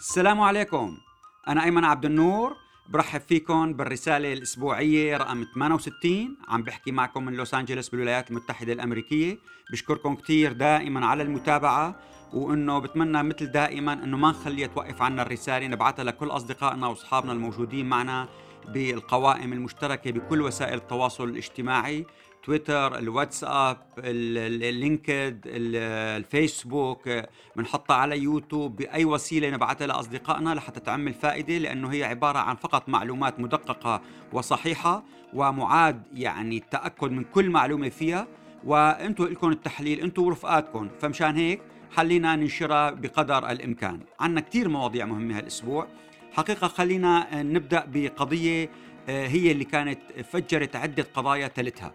السلام 0.00 0.40
عليكم. 0.40 0.98
أنا 1.48 1.64
أيمن 1.64 1.84
عبد 1.84 2.04
النور 2.04 2.56
برحب 2.88 3.20
فيكم 3.20 3.72
بالرسالة 3.72 4.32
الأسبوعية 4.32 5.16
رقم 5.16 5.44
68 5.54 6.36
عم 6.48 6.62
بحكي 6.62 6.92
معكم 6.92 7.24
من 7.24 7.34
لوس 7.34 7.54
أنجلوس 7.54 7.88
بالولايات 7.88 8.30
المتحدة 8.30 8.72
الأمريكية. 8.72 9.38
بشكركم 9.72 10.14
كثير 10.14 10.52
دائما 10.52 11.06
على 11.06 11.22
المتابعة 11.22 12.00
وإنه 12.32 12.78
بتمنى 12.78 13.22
مثل 13.22 13.46
دائما 13.46 13.92
إنه 13.92 14.16
ما 14.16 14.30
نخليها 14.30 14.66
توقف 14.66 15.02
عنا 15.02 15.22
الرسالة 15.22 15.66
نبعثها 15.66 16.04
لكل 16.04 16.26
أصدقائنا 16.26 16.86
وأصحابنا 16.86 17.32
الموجودين 17.32 17.88
معنا 17.88 18.28
بالقوائم 18.68 19.52
المشتركة 19.52 20.10
بكل 20.10 20.42
وسائل 20.42 20.78
التواصل 20.78 21.28
الاجتماعي. 21.28 22.06
تويتر 22.42 22.98
الواتساب 22.98 23.78
اللينكد 23.98 25.40
الفيسبوك 25.46 27.08
بنحطها 27.56 27.96
على 27.96 28.18
يوتيوب 28.18 28.76
بأي 28.76 29.04
وسيلة 29.04 29.50
نبعثها 29.50 29.86
لأصدقائنا 29.86 30.54
لحتى 30.54 30.80
تعمل 30.80 31.14
فائده 31.14 31.58
لأنه 31.58 31.92
هي 31.92 32.04
عبارة 32.04 32.38
عن 32.38 32.56
فقط 32.56 32.88
معلومات 32.88 33.40
مدققة 33.40 34.02
وصحيحة 34.32 35.02
ومعاد 35.34 36.02
يعني 36.14 36.56
التأكد 36.56 37.10
من 37.10 37.24
كل 37.24 37.50
معلومة 37.50 37.88
فيها. 37.88 38.26
وأنتم 38.64 39.24
لكم 39.24 39.50
التحليل 39.50 40.00
أنتم 40.00 40.22
ورفقاتكم. 40.22 40.88
فمشان 41.00 41.36
هيك 41.36 41.60
حلينا 41.96 42.36
ننشرها 42.36 42.90
بقدر 42.90 43.50
الإمكان. 43.50 44.00
عندنا 44.20 44.40
كثير 44.40 44.68
مواضيع 44.68 45.06
مهمة 45.06 45.38
هالأسبوع. 45.38 45.86
حقيقة 46.32 46.68
خلينا 46.68 47.42
نبدأ 47.42 47.84
بقضية 47.86 48.70
آه، 49.08 49.26
هي 49.26 49.52
اللي 49.52 49.64
كانت 49.64 50.00
فجرت 50.32 50.76
عدة 50.76 51.06
قضايا 51.14 51.48
تلتها. 51.48 51.94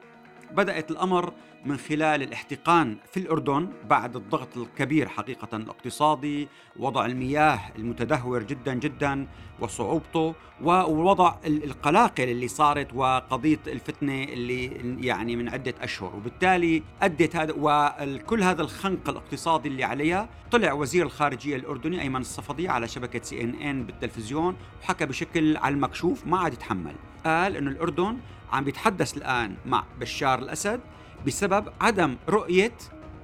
بدأت 0.51 0.91
الأمر 0.91 1.33
من 1.65 1.77
خلال 1.77 2.23
الاحتقان 2.23 2.97
في 3.11 3.19
الأردن 3.19 3.69
بعد 3.89 4.15
الضغط 4.15 4.57
الكبير 4.57 5.07
حقيقة 5.07 5.57
الاقتصادي 5.57 6.47
وضع 6.79 7.05
المياه 7.05 7.59
المتدهور 7.75 8.43
جدا 8.43 8.73
جدا 8.73 9.27
وصعوبته 9.59 10.35
ووضع 10.61 11.35
القلاقل 11.45 12.23
اللي 12.23 12.47
صارت 12.47 12.93
وقضية 12.93 13.59
الفتنة 13.67 14.23
اللي 14.23 14.65
يعني 15.07 15.35
من 15.35 15.49
عدة 15.49 15.73
أشهر. 15.81 16.15
وبالتالي 16.15 16.83
أدت 17.01 17.35
هذا 17.35 17.53
وكل 17.57 18.43
هذا 18.43 18.61
الخنق 18.61 19.09
الاقتصادي 19.09 19.69
اللي 19.69 19.83
عليها 19.83 20.29
طلع 20.51 20.73
وزير 20.73 21.05
الخارجية 21.05 21.55
الأردني 21.55 22.01
أيمن 22.01 22.21
الصفدي 22.21 22.69
على 22.69 22.87
شبكة 22.87 23.23
سي 23.23 23.41
إن 23.41 23.55
إن 23.55 23.83
بالتلفزيون 23.83 24.55
وحكى 24.81 25.05
بشكل 25.05 25.57
على 25.57 25.75
المكشوف 25.75 26.27
ما 26.27 26.37
عاد 26.37 26.53
يتحمل. 26.53 26.95
قال 27.25 27.57
أنه 27.57 27.71
الأردن 27.71 28.17
عم 28.51 28.63
بيتحدث 28.63 29.17
الآن 29.17 29.55
مع 29.65 29.83
بشار 29.99 30.39
الأسد 30.39 30.79
بسبب 31.27 31.69
عدم 31.81 32.17
رؤية 32.29 32.77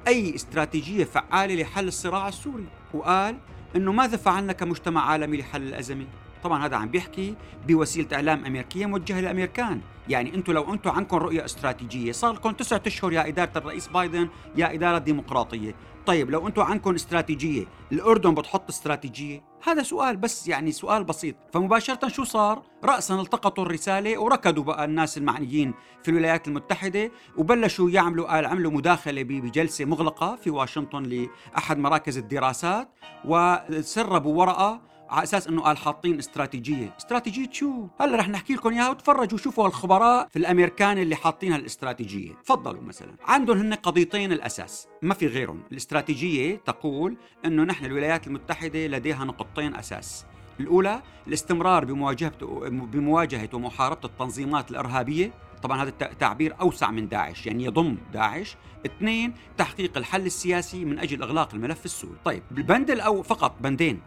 أي 0.08 0.36
استراتيجية 0.36 1.03
فعالة 1.03 1.55
لحل 1.55 1.88
الصراع 1.88 2.28
السوري. 2.28 2.66
وقال 2.94 3.38
أنه 3.75 3.91
ماذا 3.91 4.17
فعلنا 4.17 4.53
كمجتمع 4.53 5.09
عالمي 5.09 5.38
لحل 5.38 5.63
الأزمة؟ 5.63 6.05
طبعا 6.44 6.66
هذا 6.66 6.75
عم 6.75 6.88
بيحكي 6.89 7.36
بوسيلة 7.67 8.08
إعلام 8.14 8.45
أمريكية 8.45 8.86
موجهة 8.86 9.22
للأمريكان. 9.22 9.81
يعني 10.09 10.36
أنتم 10.36 10.53
لو 10.53 10.73
أنتم 10.73 10.89
عندكم 10.89 11.17
رؤية 11.17 11.45
استراتيجية 11.45 12.11
صار 12.11 12.34
لكم 12.34 12.52
تسعة 12.52 12.81
أشهر 12.88 13.14
يا 13.14 13.28
إدارة 13.28 13.52
الرئيس 13.56 13.88
بايدن 13.88 14.30
يا 14.56 14.73
إدارة 14.73 14.97
ديمقراطيه 14.97 15.75
طيب 16.06 16.31
لو 16.31 16.47
أنتم 16.47 16.62
عندكم 16.62 16.95
استراتيجية 16.95 17.66
الأردن 17.92 18.34
بتحط 18.34 18.69
استراتيجية؟ 18.69 19.44
هذا 19.64 19.84
سؤال 19.84 20.17
بس 20.17 20.47
يعني 20.47 20.72
سؤال 20.72 21.03
بسيط. 21.03 21.36
فمباشرة 21.53 22.08
شو 22.08 22.23
صار؟ 22.23 22.62
راسا 22.84 23.16
التقطوا 23.22 23.64
الرسالة 23.66 24.17
وركضوا 24.17 24.64
بقى 24.64 24.86
الناس 24.86 25.17
المعنيين 25.17 25.73
في 26.03 26.12
الولايات 26.12 26.47
المتحدة 26.47 27.12
وبلشوا 27.38 27.89
يعملوا 27.89 28.34
قال 28.36 28.45
عملوا 28.45 28.72
مداخلة 28.72 29.23
بجلسة 29.23 29.86
مغلقة 29.86 30.36
في 30.36 30.50
واشنطن 30.50 31.03
لأحد 31.03 31.78
مراكز 31.78 32.17
الدراسات 32.17 32.89
وسربوا 33.25 34.36
ورقة 34.39 34.81
على 35.12 35.23
أساس 35.23 35.48
إنه 35.48 35.62
قال 35.62 35.78
حاطين 35.78 36.17
استراتيجية، 36.17 36.95
استراتيجية 37.00 37.52
شو؟ 37.52 37.88
هلأ 38.00 38.17
رح 38.17 38.30
نحكي 38.30 38.54
لكم 38.54 38.70
إياها 38.70 38.90
وتفرجوا 38.90 39.38
شوفوا 39.38 39.68
الخبراء 39.68 40.28
في 40.28 40.40
الأمريكان 40.40 40.98
اللي 40.98 41.16
حاطين 41.16 41.53
هالاستراتيجية، 41.53 42.34
تفضلوا 42.34 42.81
مثلا، 42.81 43.16
عندهم 43.28 43.58
هن 43.58 43.74
قضيتين 43.74 44.31
الأساس، 44.31 44.88
ما 45.02 45.13
في 45.13 45.28
غيرهم، 45.28 45.63
الاستراتيجية 45.72 46.56
تقول 46.56 47.18
إنه 47.46 47.63
نحن 47.63 47.85
الولايات 47.85 48.28
المتحدة 48.28 48.88
لديها 48.88 49.25
نقطتين 49.25 49.75
أساس، 49.75 50.25
الأولى 50.59 51.02
الاستمرار 51.28 51.85
بمواجهة 51.85 52.34
بمواجهة 52.69 53.50
ومحاربة 53.53 54.06
التنظيمات 54.06 54.72
الإرهابية. 54.72 55.34
طبعا 55.64 55.84
هذا 55.84 55.90
التعبير 56.02 56.56
أوسع 56.62 56.91
من 56.91 57.08
داعش 57.08 57.47
يعني 57.47 57.64
يضم 57.66 57.97
داعش. 58.14 58.56
اثنين 58.85 59.34
تحقيق 59.58 59.97
الحل 59.97 60.25
السياسي 60.25 60.85
من 60.85 61.00
أجل 61.00 61.22
إغلاق 61.22 61.53
الملف 61.53 61.85
السوري 61.85 62.18
طيب 62.25 62.44
البند 62.58 62.91
الأول 62.91 63.24
فقط 63.24 63.56
بندين. 63.62 64.00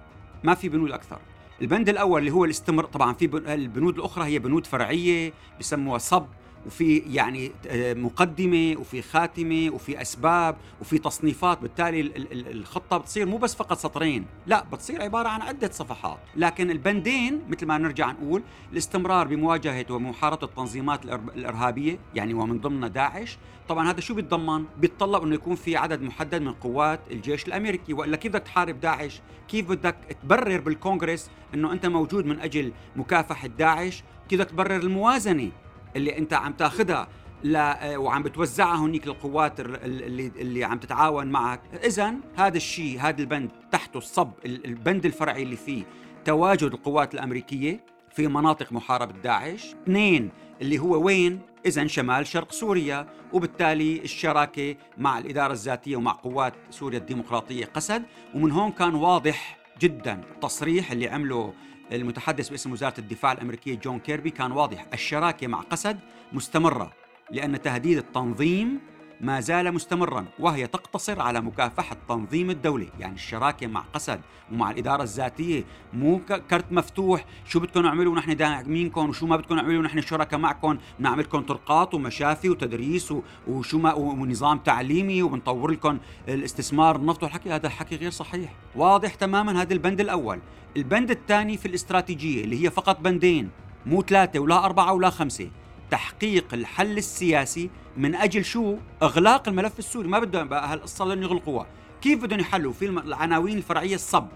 ما 0.45 0.55
في 0.55 0.69
بنود 0.69 0.93
أكثر. 0.93 1.19
البند 1.63 1.89
الأول 1.89 2.21
اللي 2.21 2.31
هو 2.31 2.45
الاستمر 2.45 2.85
طبعا 2.85 3.13
في 3.13 3.25
البنود 3.55 3.99
الأخرى 3.99 4.25
هي 4.25 4.39
بنود 4.39 4.67
فرعية 4.67 5.33
بسموها 5.61 5.99
صب. 5.99 6.27
وفي 6.67 6.99
يعني 6.99 7.53
آه، 7.67 7.95
مقدمة 7.95 8.81
وفي 8.81 9.03
خاتمة 9.03 9.71
وفي 9.75 10.03
أسباب 10.03 10.57
وفي 10.81 10.99
تصنيفات. 10.99 11.61
بالتالي 11.61 12.01
الخطة 12.33 12.99
بتصير 12.99 13.27
مو 13.27 13.37
بس 13.37 13.55
فقط 13.55 13.79
سطرين 13.79 14.27
لا 14.47 14.65
بتصير 14.73 15.03
عبارة 15.03 15.29
عن 15.29 15.43
عدة 15.43 15.71
صفحات. 15.71 16.19
لكن 16.37 16.71
البندين 16.71 17.41
مثل 17.49 17.67
ما 17.67 17.79
نرجع 17.79 18.11
نقول 18.11 18.43
الاستمرار 18.73 19.27
بمواجهة 19.27 19.87
ومحاربة 19.91 20.47
التنظيمات 20.47 21.05
الإرهابية 21.05 21.99
يعني 22.15 22.35
ومن 22.35 22.61
ضمنها 22.61 22.89
داعش. 22.89 23.39
طبعا 23.69 23.91
هذا 23.91 24.01
شو 24.01 24.15
بيتضمن؟ 24.15 24.65
بيتطلب 24.79 25.23
إنه 25.23 25.35
يكون 25.35 25.55
في 25.55 25.77
عدد 25.77 26.03
محدد 26.03 26.43
من 26.43 26.53
قوات 26.53 27.01
الجيش 27.11 27.47
الأمريكي. 27.47 27.93
وإلا 27.93 28.17
كيف 28.17 28.33
بدك 28.33 28.43
تحارب 28.43 28.81
داعش؟ 28.81 29.21
كيف 29.49 29.69
بدك 29.69 29.97
تبرر 30.23 30.61
بالكونغرس 30.61 31.31
إنه 31.55 31.73
أنت 31.73 31.87
موجود 31.87 32.27
من 32.27 32.41
أجل 32.41 32.73
مكافحة 32.97 33.49
داعش؟ 33.49 34.03
كيف 34.29 34.41
بدك 34.41 34.51
تبرر 34.51 34.77
الموازنة؟ 34.77 35.51
اللي 35.97 36.19
انت 36.19 36.35
عم 36.35 36.53
تاخذها 36.53 37.09
لا 37.43 37.97
وعم 37.97 38.23
بتوزعها 38.23 38.79
هنيك 38.79 39.07
للقوات 39.07 39.61
اللي 39.61 40.27
اللي 40.27 40.65
عم 40.65 40.79
تتعاون 40.79 41.27
معك. 41.27 41.61
اذا 41.85 42.15
هذا 42.37 42.57
الشيء 42.57 43.01
هذا 43.01 43.21
البند 43.21 43.51
تحته 43.73 43.99
الصب 43.99 44.31
البند 44.45 45.07
الفرعي 45.07 45.43
اللي 45.43 45.57
فيه 45.57 45.85
تواجد 46.25 46.63
القوات 46.63 47.15
الأمريكية 47.15 47.85
في 48.11 48.29
مناطق 48.29 48.73
محاربة 48.73 49.13
داعش. 49.13 49.75
اثنين 49.83 50.31
اللي 50.61 50.79
هو 50.79 51.05
وين؟ 51.05 51.41
اذا 51.67 51.87
شمال 51.87 52.27
شرق 52.27 52.53
سوريا 52.53 53.07
وبالتالي 53.33 54.03
الشراكة 54.03 54.77
مع 54.99 55.19
الإدارة 55.19 55.53
الذاتية 55.53 55.97
ومع 55.97 56.13
قوات 56.13 56.55
سوريا 56.71 56.99
الديمقراطية 56.99 57.65
قسد. 57.65 58.03
ومن 58.35 58.51
هون 58.51 58.71
كان 58.73 58.95
واضح 58.95 59.59
جدا 59.81 60.21
التصريح 60.35 60.91
اللي 60.91 61.09
عمله 61.09 61.55
المتحدث 61.93 62.49
باسم 62.49 62.73
وزارة 62.73 62.95
الدفاع 62.99 63.33
الأمريكية 63.33 63.75
جون 63.75 63.99
كيربي 63.99 64.31
كان 64.31 64.53
واضح 64.53 64.87
الشراكة 64.93 65.47
مع 65.47 65.61
قسد 65.61 65.99
مستمرة 66.33 66.93
لأن 67.31 67.63
تهديد 67.63 67.99
التنظيم 67.99 68.81
ما 69.21 69.41
زال 69.41 69.75
مستمرا 69.75 70.25
وهي 70.39 70.67
تقتصر 70.67 71.21
على 71.21 71.41
مكافحة 71.41 71.97
تنظيم 72.09 72.51
الدولة 72.51 72.87
يعني 73.01 73.15
الشراكة 73.15 73.67
مع 73.67 73.81
قسد 73.81 74.21
ومع 74.53 74.71
الإدارة 74.71 75.03
الذاتية. 75.03 75.65
مو 75.93 76.21
كرت 76.51 76.73
مفتوح 76.73 77.25
شو 77.49 77.61
بدكم 77.61 77.81
نعملوا 77.81 78.13
ونحن 78.13 78.37
داعمينكم 78.37 79.09
وشو 79.09 79.27
ما 79.27 79.37
بدكم 79.37 79.55
نعملوا 79.55 79.79
ونحن 79.79 80.01
شركاء 80.01 80.41
معكم. 80.41 80.79
بنعملكم 80.99 81.41
طرقات 81.41 81.95
ومشافي 81.95 82.51
وتدريس 82.51 83.15
وشو 83.49 83.79
ما 83.79 83.95
ونظام 83.95 84.59
تعليمي 84.59 85.23
وبنطور 85.23 85.71
لكم 85.71 85.99
الاستثمار 86.29 86.97
النفط 86.97 87.23
والحكي. 87.23 87.51
هذا 87.51 87.67
الحكي 87.67 87.97
غير 87.97 88.11
صحيح. 88.11 88.55
واضح 88.77 89.15
تماما 89.15 89.63
هذا 89.63 89.73
البند 89.73 90.01
الأول. 90.01 90.41
البند 90.77 91.11
الثاني 91.11 91.57
في 91.57 91.69
الاستراتيجية 91.69 92.45
اللي 92.45 92.65
هي 92.65 92.71
فقط 92.71 93.01
بندين 93.01 93.51
مو 93.87 94.03
ثلاثة 94.03 94.39
ولا 94.39 94.65
أربعة 94.65 94.93
ولا 94.93 95.11
خمسة. 95.11 95.51
تحقيق 95.95 96.55
الحل 96.55 96.99
السياسي 96.99 97.71
من 97.97 98.15
أجل 98.15 98.45
شو؟ 98.45 98.77
إغلاق 99.03 99.49
الملف 99.49 99.79
السوري 99.79 100.09
ما 100.09 100.19
بدهم 100.19 100.53
هالقصه 100.53 101.05
لن 101.05 101.23
يغلقوها، 101.23 101.67
كيف 102.03 102.23
بدهم 102.23 102.41
يحلوا؟ 102.41 102.73
في 102.73 102.87
العناوين 102.87 103.57
الفرعية 103.57 103.95
الصب. 103.95 104.27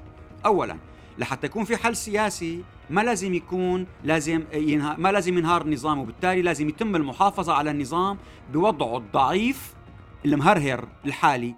اولا 0.47 0.76
لحتى 1.18 1.47
يكون 1.47 1.65
في 1.65 1.77
حل 1.77 1.97
سياسي 1.97 2.65
ما 2.91 3.00
لازم 3.00 3.34
يكون 3.34 3.86
لازم 4.04 4.44
ينها 4.53 4.97
ما 4.98 5.12
لازم 5.12 5.38
ينهار 5.38 5.62
النظام 5.62 5.98
وبالتالي 5.98 6.42
لازم 6.42 6.68
يتم 6.68 6.97
المحافظة 6.97 7.53
على 7.53 7.71
النظام 7.71 8.18
بوضعه 8.53 8.97
الضعيف 8.97 9.74
المهرهر 10.24 10.88
الحالي. 11.04 11.54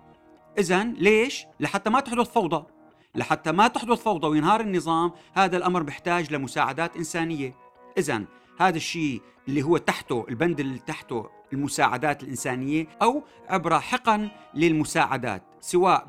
اذا 0.58 0.84
ليش؟ 0.84 1.44
لحتى 1.60 1.90
ما 1.90 2.00
تحدث 2.00 2.32
فوضى. 2.32 2.66
لحتى 3.14 3.52
ما 3.52 3.68
تحدث 3.68 4.02
فوضى 4.02 4.26
وينهار 4.26 4.60
النظام 4.60 5.12
هذا 5.34 5.56
الأمر 5.56 5.82
بيحتاج 5.82 6.32
لمساعدات 6.32 6.96
إنسانية. 6.96 7.54
اذا 7.98 8.24
هذا 8.60 8.76
الشيء 8.76 9.22
اللي 9.48 9.62
هو 9.62 9.76
تحته 9.76 10.26
البند 10.28 10.60
اللي 10.60 10.78
تحته 10.78 11.30
المساعدات 11.52 12.22
الإنسانية 12.22 12.86
أو 13.02 13.24
عبر 13.48 13.80
حقن 13.80 14.28
للمساعدات 14.54 15.42
سواء 15.60 16.08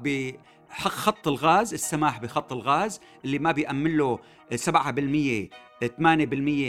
خط 0.71 1.27
الغاز 1.27 1.73
السماح 1.73 2.19
بخط 2.19 2.53
الغاز 2.53 3.01
اللي 3.25 3.39
ما 3.39 3.51
بيأمن 3.51 3.97
له 3.97 4.19
7% 4.55 4.57
8% 5.85 5.89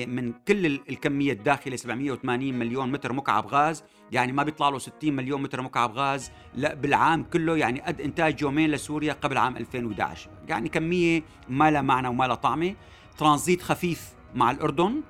من 0.08 0.32
كل 0.48 0.66
الكمية 0.66 1.32
الداخلة 1.32 1.76
780 1.76 2.58
مليون 2.58 2.92
متر 2.92 3.12
مكعب 3.12 3.46
غاز 3.46 3.84
يعني 4.12 4.32
ما 4.32 4.42
بيطلع 4.42 4.68
له 4.68 4.78
60 4.78 5.12
مليون 5.12 5.42
متر 5.42 5.62
مكعب 5.62 5.92
غاز 5.92 6.30
لا 6.54 6.74
بالعام 6.74 7.24
كله 7.24 7.56
يعني 7.56 7.80
قد 7.80 8.00
إنتاج 8.00 8.42
يومين 8.42 8.70
لسوريا 8.70 9.12
قبل 9.12 9.38
عام 9.38 9.56
2011 9.56 10.30
يعني 10.48 10.68
كمية 10.68 11.22
ما 11.48 11.70
لها 11.70 11.82
معنى 11.82 12.08
وما 12.08 12.24
لها 12.24 12.34
طعمة. 12.34 12.74
ترانزيت 13.18 13.62
خفيف 13.62 14.14
مع 14.34 14.50
الأردن. 14.50 15.02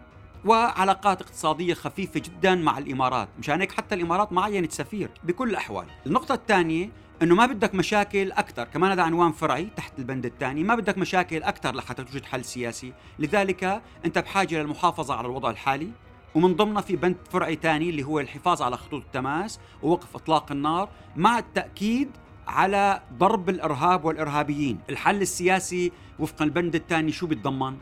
وعلاقات 0.45 1.23
اقتصادية 1.23 1.75
خفيفة 1.75 2.21
جدا 2.21 2.55
مع 2.55 2.79
الإمارات 2.79 3.29
مشان 3.39 3.61
هيك 3.61 3.73
حتى 3.73 3.95
الإمارات 3.95 4.33
ما 4.33 4.43
عينت 4.43 4.73
سفير 4.73 5.11
بكل 5.25 5.51
الأحوال. 5.51 5.87
النقطة 6.07 6.35
الثانية 6.35 6.91
إنه 7.23 7.35
ما 7.35 7.47
بدك 7.47 7.75
مشاكل 7.75 8.33
أكثر 8.33 8.65
كمان 8.65 8.91
هذا 8.91 9.03
عنوان 9.03 9.33
فرعي 9.33 9.69
تحت 9.77 9.99
البند 9.99 10.27
الثاني 10.27 10.63
ما 10.63 10.75
بدك 10.75 10.99
مشاكل 10.99 11.43
أكثر 11.43 11.75
لحتى 11.75 12.05
توجد 12.05 12.25
حل 12.25 12.45
سياسي. 12.45 12.93
لذلك 13.19 13.83
أنت 14.05 14.19
بحاجة 14.19 14.63
للمحافظه 14.63 15.15
على 15.15 15.27
الوضع 15.27 15.51
الحالي 15.51 15.91
ومن 16.35 16.57
ضمنها 16.57 16.83
في 16.83 16.97
بند 16.97 17.17
فرعي 17.31 17.59
ثاني 17.63 17.91
اللي 17.91 18.03
هو 18.03 18.21
الحفاظ 18.21 18.63
على 18.63 18.77
خطوط 18.77 19.03
التماس 19.03 19.61
ووقف 19.83 20.17
إطلاق 20.17 20.53
النار 20.53 20.89
مع 21.17 21.39
التأكيد 21.39 22.11
على 22.49 23.03
ضرب 23.19 23.49
الإرهاب 23.49 24.05
والإرهابيين، 24.05 24.79
الحل 24.91 25.23
السياسي 25.23 25.93
وفق 26.19 26.43
البند 26.43 26.75
الثاني 26.75 27.13
شو 27.13 27.27
بيتضمن؟ 27.27 27.77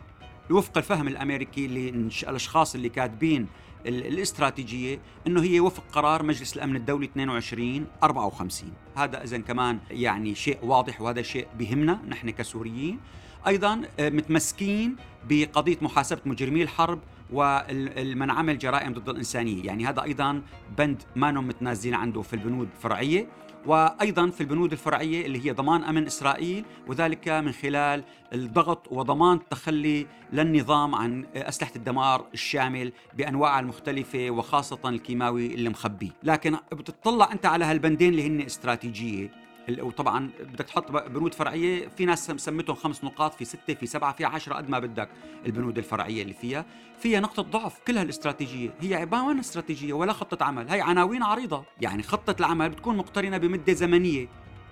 وفق 0.51 0.77
الفهم 0.77 1.09
الأمريكي 1.09 1.67
للاشخاص 1.67 2.75
اللي 2.75 2.89
كاتبين 2.89 3.47
الاستراتيجية 3.87 5.01
إنه 5.27 5.43
هي 5.43 5.61
وفق 5.61 5.83
قرار 5.93 6.23
مجلس 6.23 6.57
الأمن 6.57 6.77
الدولي 6.77 7.07
22 7.07 7.87
54 8.03 8.73
هذا 8.97 9.25
اذا 9.25 9.39
كمان 9.39 9.79
يعني 9.91 10.35
شيء 10.35 10.59
واضح 10.63 11.01
وهذا 11.01 11.23
شيء 11.23 11.47
بهمنا 11.59 12.01
نحن 12.09 12.31
كسوريين. 12.31 12.99
أيضا 13.47 13.83
آه، 14.01 14.09
متمسكين 14.09 14.97
بقضية 15.29 15.77
محاسبة 15.83 16.21
مجرمي 16.25 16.63
الحرب 16.63 17.01
ومن 17.33 18.31
عمل 18.31 18.59
جرائم 18.59 18.93
ضد 18.93 19.09
الإنسانية. 19.09 19.65
يعني 19.65 19.87
هذا 19.87 20.03
أيضا 20.03 20.43
بند 20.79 21.03
ما 21.17 21.33
متنازلين 21.33 21.95
عنده 21.95 22.23
في 22.23 22.35
البنود 22.35 22.69
الفرعيه 22.77 23.27
وأيضا 23.67 24.31
في 24.31 24.41
البنود 24.41 24.73
الفرعية 24.73 25.27
اللي 25.27 25.47
هي 25.47 25.51
ضمان 25.51 25.85
أمن 25.85 26.07
إسرائيل 26.07 26.65
وذلك 26.87 27.29
من 27.29 27.53
خلال 27.53 28.05
الضغط 28.33 28.93
وضمان 28.93 29.37
التخلي 29.37 30.07
للنظام 30.33 30.95
عن 30.95 31.27
أسلحة 31.35 31.73
الدمار 31.77 32.27
الشامل 32.35 32.93
بانواعها 33.15 33.61
المختلفه 33.61 34.31
وخاصة 34.31 34.79
الكيماوي 34.89 35.55
اللي 35.55 35.69
مخبيه، 35.69 36.11
لكن 36.23 36.57
بتطلع 36.73 37.33
أنت 37.33 37.47
على 37.47 37.65
هالبندين 37.65 38.09
اللي 38.09 38.27
هن 38.27 38.41
استراتيجية. 38.41 39.50
وطبعا 39.83 40.31
بدك 40.41 40.65
تحط 40.65 40.93
بنود 40.93 41.35
فرعية 41.35 41.89
في 41.89 42.05
ناس 42.05 42.27
سميتهم 42.27 42.77
خمس 42.77 43.05
نقاط 43.05 43.35
في 43.35 43.45
ستة 43.45 43.75
في 43.75 43.87
سبعة 43.87 44.13
في 44.13 44.25
عشرة 44.25 44.55
قد 44.55 44.69
ما 44.69 44.79
بدك 44.79 45.09
البنود 45.47 45.79
الفرعية 45.79 46.23
اللي 46.23 46.35
فيها. 46.35 46.67
فيها 46.99 47.21
نقطة 47.21 47.43
ضعف 47.43 47.79
كلها 47.87 48.03
الاستراتيجية. 48.03 48.75
هي 48.81 49.07
ما 49.07 49.23
وين 49.23 49.39
استراتيجية 49.39 49.93
ولا 49.93 50.13
خطة 50.13 50.45
عمل 50.45 50.69
هي 50.69 50.81
عناوين 50.81 51.23
عريضة. 51.23 51.65
يعني 51.81 52.03
خطة 52.03 52.37
العمل 52.41 52.69
بتكون 52.69 52.97
مقترنة 52.97 53.39
بمدة 53.39 53.73
زمنية 53.73 54.29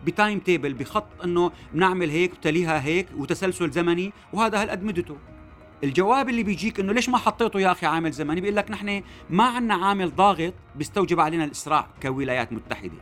ب 0.07 0.39
timetable 0.39 0.75
بخط 0.75 1.25
إنه 1.25 1.53
بنعمل 1.73 2.11
هيك 2.11 2.33
وتليها 2.33 2.85
هيك 2.85 3.07
وتسلسل 3.17 3.71
زمني 3.71 4.13
وهذا 4.33 4.63
هالقد 4.63 4.83
مدته. 4.83 5.17
الجواب 5.85 6.29
اللي 6.29 6.43
بيجيك 6.43 6.81
إنه 6.81 6.93
ليش 6.93 7.09
ما 7.09 7.19
حطيته 7.19 7.61
يا 7.61 7.73
أخي 7.73 7.87
عامل 7.87 8.13
زمني؟ 8.13 8.41
بيقول 8.41 8.57
لك 8.57 8.71
نحن 8.71 9.03
ما 9.31 9.45
عندنا 9.45 9.75
عامل 9.75 10.15
ضاغط 10.15 10.55
بيستوجب 10.77 11.21
علينا 11.21 11.45
الإسراع 11.45 11.89
كولايات 12.03 12.53
متحدة. 12.53 12.99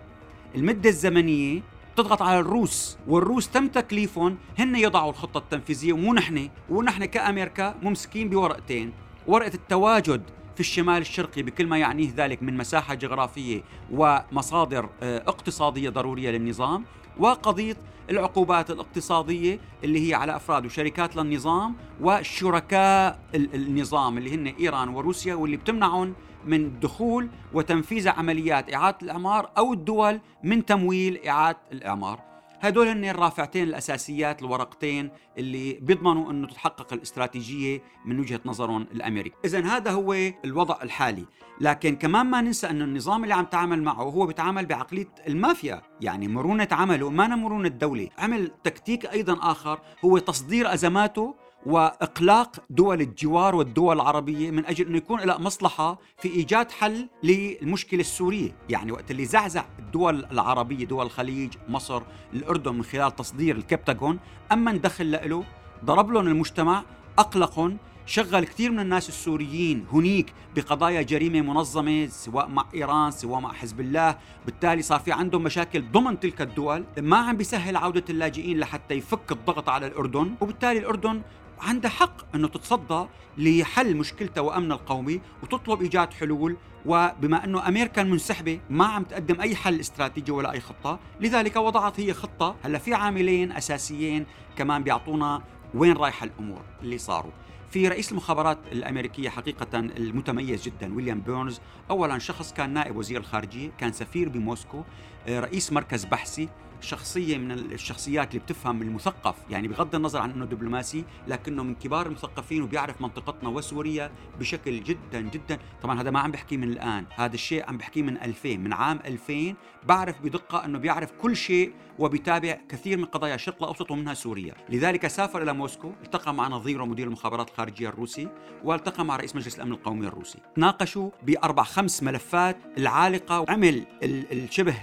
المدة 0.54 0.88
الزمنية 0.90 1.62
تضغط 1.96 2.22
على 2.22 2.40
الروس 2.40 2.98
والروس 3.08 3.48
تم 3.48 3.68
تكليفهم 3.68 4.36
هن 4.58 4.76
يضعوا 4.76 5.10
الخطة 5.10 5.38
التنفيذية 5.38 5.92
ومو 5.92 6.14
نحن 6.14 6.48
ونحن 6.70 7.04
كأمريكا 7.04 7.74
ممسكين 7.82 8.28
بورقتين. 8.28 8.92
ورقة 9.26 9.54
التواجد 9.54 10.22
في 10.54 10.60
الشمال 10.60 10.98
الشرقي 10.98 11.42
بكل 11.42 11.66
ما 11.66 11.78
يعنيه 11.78 12.10
ذلك 12.16 12.42
من 12.42 12.56
مساحة 12.56 12.94
جغرافية 12.94 13.62
ومصادر 13.92 14.88
آه، 15.02 15.18
اقتصادية 15.18 15.90
ضرورية 15.90 16.30
للنظام. 16.30 16.84
وقضية 17.18 17.76
العقوبات 18.10 18.70
الاقتصادية 18.70 19.60
اللي 19.84 20.08
هي 20.08 20.14
على 20.14 20.36
أفراد 20.36 20.66
وشركات 20.66 21.16
للنظام 21.16 21.76
وشركاء 22.00 23.18
النظام 23.34 24.18
اللي 24.18 24.34
هن 24.34 24.46
إيران 24.46 24.88
وروسيا 24.88 25.34
واللي 25.34 25.56
بتمنعهم 25.56 26.14
من 26.46 26.80
دخول 26.80 27.28
وتنفيذ 27.52 28.08
عمليات 28.08 28.74
إعادة 28.74 28.98
الإعمار 29.02 29.50
أو 29.58 29.72
الدول 29.72 30.20
من 30.44 30.64
تمويل 30.64 31.26
إعادة 31.26 31.58
الإعمار. 31.72 32.20
هدول 32.60 32.88
هن 32.88 33.04
الرافعتين 33.04 33.62
الأساسيات 33.62 34.42
الورقتين 34.42 35.10
اللي 35.38 35.72
بيضمنوا 35.72 36.30
أنه 36.30 36.46
تتحقق 36.46 36.92
الاستراتيجية 36.92 37.82
من 38.04 38.20
وجهة 38.20 38.40
نظرهم 38.44 38.86
الأمريكي. 38.92 39.36
إذا 39.44 39.64
هذا 39.64 39.90
هو 39.90 40.12
الوضع 40.44 40.78
الحالي. 40.82 41.24
لكن 41.60 41.96
كمان 41.96 42.26
ما 42.26 42.40
ننسى 42.40 42.70
أنه 42.70 42.84
النظام 42.84 43.22
اللي 43.22 43.34
عم 43.34 43.44
تعامل 43.44 43.82
معه 43.82 44.02
هو 44.02 44.26
بيتعامل 44.26 44.66
بعقلية 44.66 45.08
المافيا 45.28 45.82
يعني 46.00 46.28
مرونة 46.28 46.68
عمله 46.72 47.10
ما 47.10 47.26
مرونة 47.26 47.68
الدولة 47.68 48.08
عمل 48.18 48.50
تكتيك 48.64 49.06
أيضا 49.06 49.38
آخر 49.50 49.80
هو 50.04 50.18
تصدير 50.18 50.74
أزماته 50.74 51.34
وإقلاق 51.66 52.56
دول 52.70 53.00
الجوار 53.00 53.54
والدول 53.54 53.96
العربية 53.96 54.50
من 54.50 54.66
أجل 54.66 54.86
إنه 54.86 54.96
يكون 54.96 55.20
لها 55.20 55.38
مصلحة 55.38 55.98
في 56.18 56.28
إيجاد 56.28 56.70
حل 56.70 57.08
للمشكلة 57.22 58.00
السورية، 58.00 58.56
يعني 58.68 58.92
وقت 58.92 59.10
اللي 59.10 59.24
زعزع 59.24 59.64
الدول 59.78 60.24
العربية 60.24 60.86
دول 60.86 61.06
الخليج، 61.06 61.54
مصر، 61.68 62.02
الأردن 62.34 62.74
من 62.74 62.84
خلال 62.84 63.16
تصدير 63.16 63.56
الكبتاغون، 63.56 64.18
اما 64.52 64.72
دخل 64.72 65.10
له 65.30 65.44
ضرب 65.84 66.10
لهم 66.10 66.26
المجتمع، 66.26 66.82
أقلقهم، 67.18 67.76
شغل 68.08 68.44
كثير 68.44 68.70
من 68.70 68.80
الناس 68.80 69.08
السوريين 69.08 69.86
هنيك 69.92 70.32
بقضايا 70.56 71.02
جريمة 71.02 71.40
منظمة 71.40 72.06
سواء 72.06 72.48
مع 72.48 72.66
إيران 72.74 73.10
سواء 73.10 73.40
مع 73.40 73.52
حزب 73.52 73.80
الله، 73.80 74.18
بالتالي 74.44 74.82
صار 74.82 75.00
في 75.00 75.12
عندهم 75.12 75.42
مشاكل 75.42 75.84
ضمن 75.92 76.20
تلك 76.20 76.40
الدول، 76.40 76.84
ما 76.98 77.16
عم 77.16 77.36
بيسهل 77.36 77.76
عودة 77.76 78.04
اللاجئين 78.10 78.58
لحتى 78.58 78.94
يفك 78.94 79.32
الضغط 79.32 79.68
على 79.68 79.86
الأردن، 79.86 80.34
وبالتالي 80.40 80.78
الأردن 80.78 81.22
عندها 81.60 81.90
حق 81.90 82.34
إنه 82.34 82.48
تتصدى 82.48 83.06
لحل 83.38 83.96
مشكلتها 83.96 84.40
وأمنها 84.40 84.76
القومي 84.76 85.20
وتطلب 85.42 85.82
إيجاد 85.82 86.12
حلول. 86.12 86.56
وبما 86.86 87.44
إنه 87.44 87.68
أمريكا 87.68 88.02
منسحبه 88.02 88.60
ما 88.70 88.84
عم 88.86 89.02
تقدم 89.02 89.40
أي 89.40 89.56
حل 89.56 89.80
استراتيجي 89.80 90.32
ولا 90.32 90.52
أي 90.52 90.60
خطة 90.60 90.98
لذلك 91.20 91.56
وضعت 91.56 92.00
هي 92.00 92.14
خطة 92.14 92.56
هلأ 92.64 92.78
في 92.78 92.94
عاملين 92.94 93.52
أساسيين 93.52 94.26
كمان 94.56 94.82
بيعطونا 94.82 95.42
وين 95.74 95.96
رايحه 95.96 96.24
الأمور 96.24 96.62
اللي 96.82 96.98
صاروا. 96.98 97.32
في 97.70 97.88
رئيس 97.88 98.10
المخابرات 98.12 98.58
الأمريكية 98.72 99.28
حقيقة 99.28 99.78
المتميز 99.78 100.62
جدا 100.62 100.94
ويليام 100.94 101.20
بيرنز. 101.20 101.60
اولا 101.90 102.18
شخص 102.18 102.52
كان 102.52 102.70
نائب 102.70 102.96
وزير 102.96 103.20
الخارجية 103.20 103.70
كان 103.78 103.92
سفير 103.92 104.28
بموسكو 104.28 104.82
آه، 105.28 105.40
رئيس 105.40 105.72
مركز 105.72 106.04
بحثي. 106.04 106.48
شخصية 106.80 107.38
من 107.38 107.50
الشخصيات 107.52 108.30
اللي 108.30 108.40
بتفهم 108.40 108.82
المثقف. 108.82 109.34
يعني 109.50 109.68
بغض 109.68 109.94
النظر 109.94 110.18
عن 110.18 110.30
إنه 110.30 110.44
دبلوماسي 110.44 111.04
لكنه 111.28 111.62
من 111.62 111.74
كبار 111.74 112.06
المثقفين 112.06 112.62
وبيعرف 112.62 113.00
منطقتنا 113.00 113.48
وسوريا 113.48 114.10
بشكل 114.40 114.82
جدا 114.82 115.20
جدا. 115.20 115.58
طبعا 115.82 116.00
هذا 116.00 116.10
ما 116.10 116.20
عم 116.20 116.30
بحكي 116.30 116.56
من 116.56 116.68
الآن. 116.68 117.04
هذا 117.14 117.34
الشيء 117.34 117.68
عم 117.68 117.78
بحكيه 117.78 118.02
من 118.02 118.16
2000 118.22 118.56
من 118.56 118.72
عام 118.72 119.00
2000 119.04 119.54
بعرف 119.84 120.22
بدقة 120.22 120.64
إنه 120.64 120.78
بيعرف 120.78 121.12
كل 121.12 121.36
شيء 121.36 121.72
وبيتابع 121.98 122.58
كثير 122.68 122.98
من 122.98 123.04
قضايا 123.04 123.34
الشرق 123.34 123.62
الأوسط 123.62 123.90
ومنها 123.90 124.14
سوريا. 124.14 124.54
لذلك 124.68 125.06
سافر 125.06 125.42
إلى 125.42 125.52
موسكو 125.52 125.92
التقى 126.04 126.34
مع 126.34 126.48
نظيره 126.48 126.84
مدير 126.84 127.06
المخابرات 127.06 127.48
الخارجية 127.48 127.88
الروسي 127.88 128.28
والتقى 128.64 129.04
مع 129.04 129.16
رئيس 129.16 129.36
مجلس 129.36 129.56
الأمن 129.56 129.72
القومي 129.72 130.06
الروسي. 130.06 130.38
تناقشوا 130.56 131.10
بأربع 131.22 131.62
خمس 131.62 132.02
ملفات 132.02 132.56
العالقة 132.78 133.40
وعمل 133.40 133.86
الشبه 134.02 134.74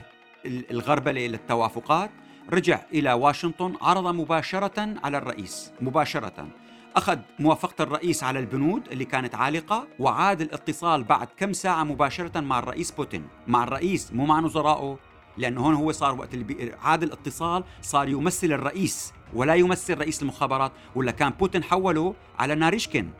الغربلة 0.45 1.27
للتوافقات 1.27 2.11
رجع 2.53 2.79
إلى 2.93 3.13
واشنطن 3.13 3.73
عرض 3.81 4.07
مباشرة 4.07 4.95
على 5.03 5.17
الرئيس. 5.17 5.71
مباشرة. 5.81 6.47
أخذ 6.95 7.17
موافقة 7.39 7.83
الرئيس 7.83 8.23
على 8.23 8.39
البنود 8.39 8.87
اللي 8.91 9.05
كانت 9.05 9.35
عالقة 9.35 9.87
وعاد 9.99 10.41
الاتصال 10.41 11.03
بعد 11.03 11.27
كم 11.37 11.53
ساعة 11.53 11.83
مباشرة 11.83 12.39
مع 12.39 12.59
الرئيس 12.59 12.91
بوتين. 12.91 13.27
مع 13.47 13.63
الرئيس 13.63 14.13
مو 14.13 14.25
مع 14.25 14.39
نظرائه 14.39 14.99
لأنه 15.37 15.61
هون 15.61 15.73
هو 15.73 15.91
صار 15.91 16.19
وقت 16.19 16.33
اللي 16.33 16.75
عاد 16.81 17.03
الاتصال 17.03 17.63
صار 17.81 18.09
يمثل 18.09 18.47
الرئيس 18.47 19.13
ولا 19.33 19.55
يمثل 19.55 19.97
رئيس 19.97 20.21
المخابرات. 20.21 20.71
ولا 20.95 21.11
كان 21.11 21.29
بوتين 21.29 21.63
حوله 21.63 22.15
على 22.39 22.55
ناريشكين 22.55 23.11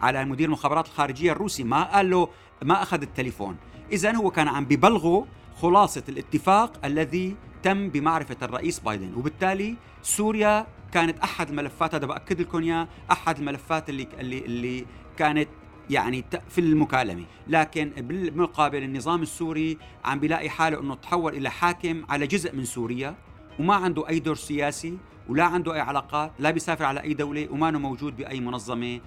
على 0.00 0.24
مدير 0.24 0.46
المخابرات 0.46 0.86
الخارجية 0.86 1.32
الروسي 1.32 1.64
ما 1.64 1.82
قال 1.82 2.10
له 2.10 2.28
ما 2.62 2.82
أخذ 2.82 3.02
التليفون. 3.02 3.56
إذا 3.92 4.14
هو 4.14 4.30
كان 4.30 4.48
عم 4.48 4.64
ببلغه 4.64 5.26
خلاصة 5.56 6.02
الاتفاق 6.08 6.86
الذي 6.86 7.36
تم 7.62 7.88
بمعرفة 7.88 8.36
الرئيس 8.42 8.80
بايدن. 8.80 9.14
وبالتالي 9.14 9.76
سوريا 10.02 10.66
كانت 10.92 11.18
أحد 11.18 11.48
الملفات 11.48 11.94
هذا 11.94 12.06
بأكد 12.06 12.40
لكم 12.40 12.62
إياه 12.62 12.88
أحد 13.10 13.38
الملفات 13.38 13.88
اللي 13.88 14.08
اللي 14.20 14.38
اللي 14.38 14.86
كانت 15.16 15.48
يعني 15.90 16.24
في 16.48 16.60
المكالمة. 16.60 17.24
لكن 17.48 17.90
بالمقابل 17.96 18.82
النظام 18.82 19.22
السوري 19.22 19.78
عم 20.04 20.20
بيلاقي 20.20 20.50
حاله 20.50 20.80
أنه 20.80 20.94
تحول 20.94 21.34
إلى 21.34 21.50
حاكم 21.50 22.04
على 22.08 22.26
جزء 22.26 22.56
من 22.56 22.64
سوريا 22.64 23.14
وما 23.58 23.74
عنده 23.74 24.08
أي 24.08 24.18
دور 24.18 24.34
سياسي 24.34 24.98
ولا 25.28 25.44
عنده 25.44 25.74
أي 25.74 25.80
علاقات 25.80 26.32
لا 26.38 26.50
بيسافر 26.50 26.84
على 26.84 27.02
أي 27.02 27.14
دولة 27.14 27.48
وما 27.50 27.70
موجود 27.70 28.16
بأي 28.16 28.40
منظمة 28.40 29.00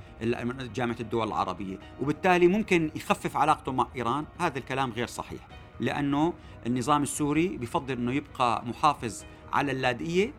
جامعة 0.76 0.98
الدول 1.00 1.28
العربية. 1.28 1.78
وبالتالي 2.02 2.48
ممكن 2.48 2.92
يخفف 2.96 3.38
علاقته 3.38 3.72
مع 3.72 3.88
إيران. 3.96 4.26
هذا 4.40 4.58
الكلام 4.58 4.92
غير 4.92 5.08
صحيح. 5.08 5.48
لأنه 5.80 6.34
النظام 6.66 7.04
السوري 7.04 7.48
بفضل 7.58 7.94
إنه 7.94 8.14
يبقى 8.14 8.66
محافظ 8.66 9.24
على 9.54 9.72
اللاذقيه 9.72 10.34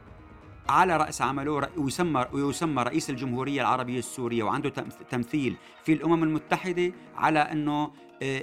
على 0.69 0.97
رأس 0.97 1.23
عمله 1.23 1.69
ويسمى 1.77 2.27
ويسمى 2.33 2.83
رئيس 2.83 3.11
الجمهورية 3.11 3.61
العربية 3.61 3.99
السورية 3.99 4.43
وعنده 4.43 4.71
تمثيل 5.11 5.57
في 5.85 5.93
الأمم 5.93 6.23
المتحدة 6.23 6.93
على 7.17 7.39
إنه 7.39 7.91
آه، 8.23 8.43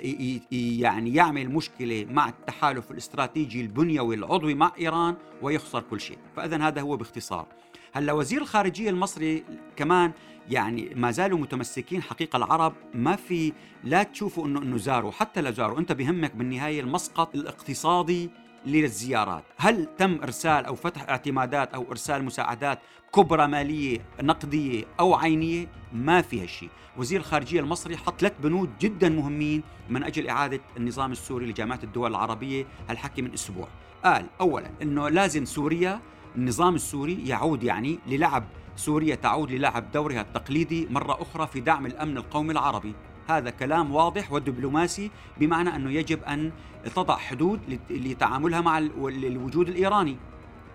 يعني 0.52 1.14
يعمل 1.16 1.50
مشكلة 1.50 2.06
مع 2.10 2.30
التحالف 2.30 2.92
الاستراتيجي 2.92 3.62
البنيوي 3.62 4.16
العضوي 4.16 4.54
مع 4.54 4.72
إيران 4.80 5.16
ويخسر 5.42 5.84
كل 5.90 6.02
شيء، 6.02 6.18
فاذا 6.36 6.68
هذا 6.68 6.82
هو 6.82 6.98
باختصار. 6.98 7.48
هلا 7.96 8.14
وزير 8.14 8.42
الخارجية 8.42 8.90
المصري 8.90 9.44
كمان 9.76 10.12
يعني 10.50 10.94
ما 10.96 11.12
زالوا 11.12 11.40
متمسكين 11.40 12.02
حقيقة 12.02 12.38
العرب 12.38 12.74
ما 12.94 13.16
في 13.16 13.54
لا 13.84 14.04
تشوفوا 14.04 14.46
انه 14.46 14.62
إنه 14.62 14.78
زاروا 14.78 15.12
حتى 15.12 15.42
لو 15.42 15.52
زاروا. 15.52 15.80
أنت 15.80 15.92
بهمك 15.92 16.36
بالنهاية 16.36 16.82
المسقط 16.82 17.36
الاقتصادي 17.36 18.30
للزيارات. 18.66 19.44
هل 19.58 19.88
تم 19.98 20.20
إرسال 20.24 20.66
أو 20.66 20.76
فتح 20.76 21.10
اعتمادات 21.10 21.74
أو 21.74 21.92
إرسال 21.92 22.24
مساعدات 22.24 22.80
كبرى 23.16 23.48
مالية 23.48 24.00
نقدية 24.22 24.84
أو 25.00 25.16
عينية؟ 25.16 25.68
ما 25.94 26.22
في 26.22 26.42
هالشيء 26.42 26.70
وزير 26.98 27.20
الخارجية 27.20 27.60
المصري 27.60 27.98
حط 27.98 28.22
ثلاث 28.22 28.34
بنود 28.44 28.70
جدا 28.80 29.10
مهمين 29.10 29.64
من 29.90 30.04
أجل 30.04 30.28
إعادة 30.28 30.60
النظام 30.78 31.12
السوري 31.12 31.46
لجامعة 31.46 31.80
الدول 31.84 32.12
العربية 32.12 32.66
هالحكي 32.90 33.22
من 33.22 33.34
أسبوع. 33.34 33.68
قال 34.04 34.26
أولا 34.42 34.72
أنه 34.82 35.10
لازم 35.10 35.46
سوريا 35.46 36.02
النظام 36.36 36.76
السوري 36.76 37.28
يعود 37.28 37.64
يعني 37.64 38.00
للعب 38.08 38.44
سوريا 38.76 39.16
تعود 39.16 39.52
للعب 39.52 39.92
دورها 39.92 40.22
التقليدي 40.22 40.88
مرة 40.90 41.22
أخرى 41.22 41.48
في 41.48 41.60
دعم 41.60 41.86
الأمن 41.86 42.18
القومي 42.18 42.52
العربي. 42.52 42.94
هذا 43.28 43.50
كلام 43.50 43.92
واضح 43.92 44.32
ودبلوماسي 44.32 45.12
بمعنى 45.38 45.76
أنه 45.76 45.92
يجب 45.92 46.24
أن 46.24 46.52
تضع 46.96 47.18
حدود 47.18 47.80
لتعاملها 47.90 48.62
مع 48.62 48.78
الوجود 48.78 49.70
الإيراني. 49.70 50.18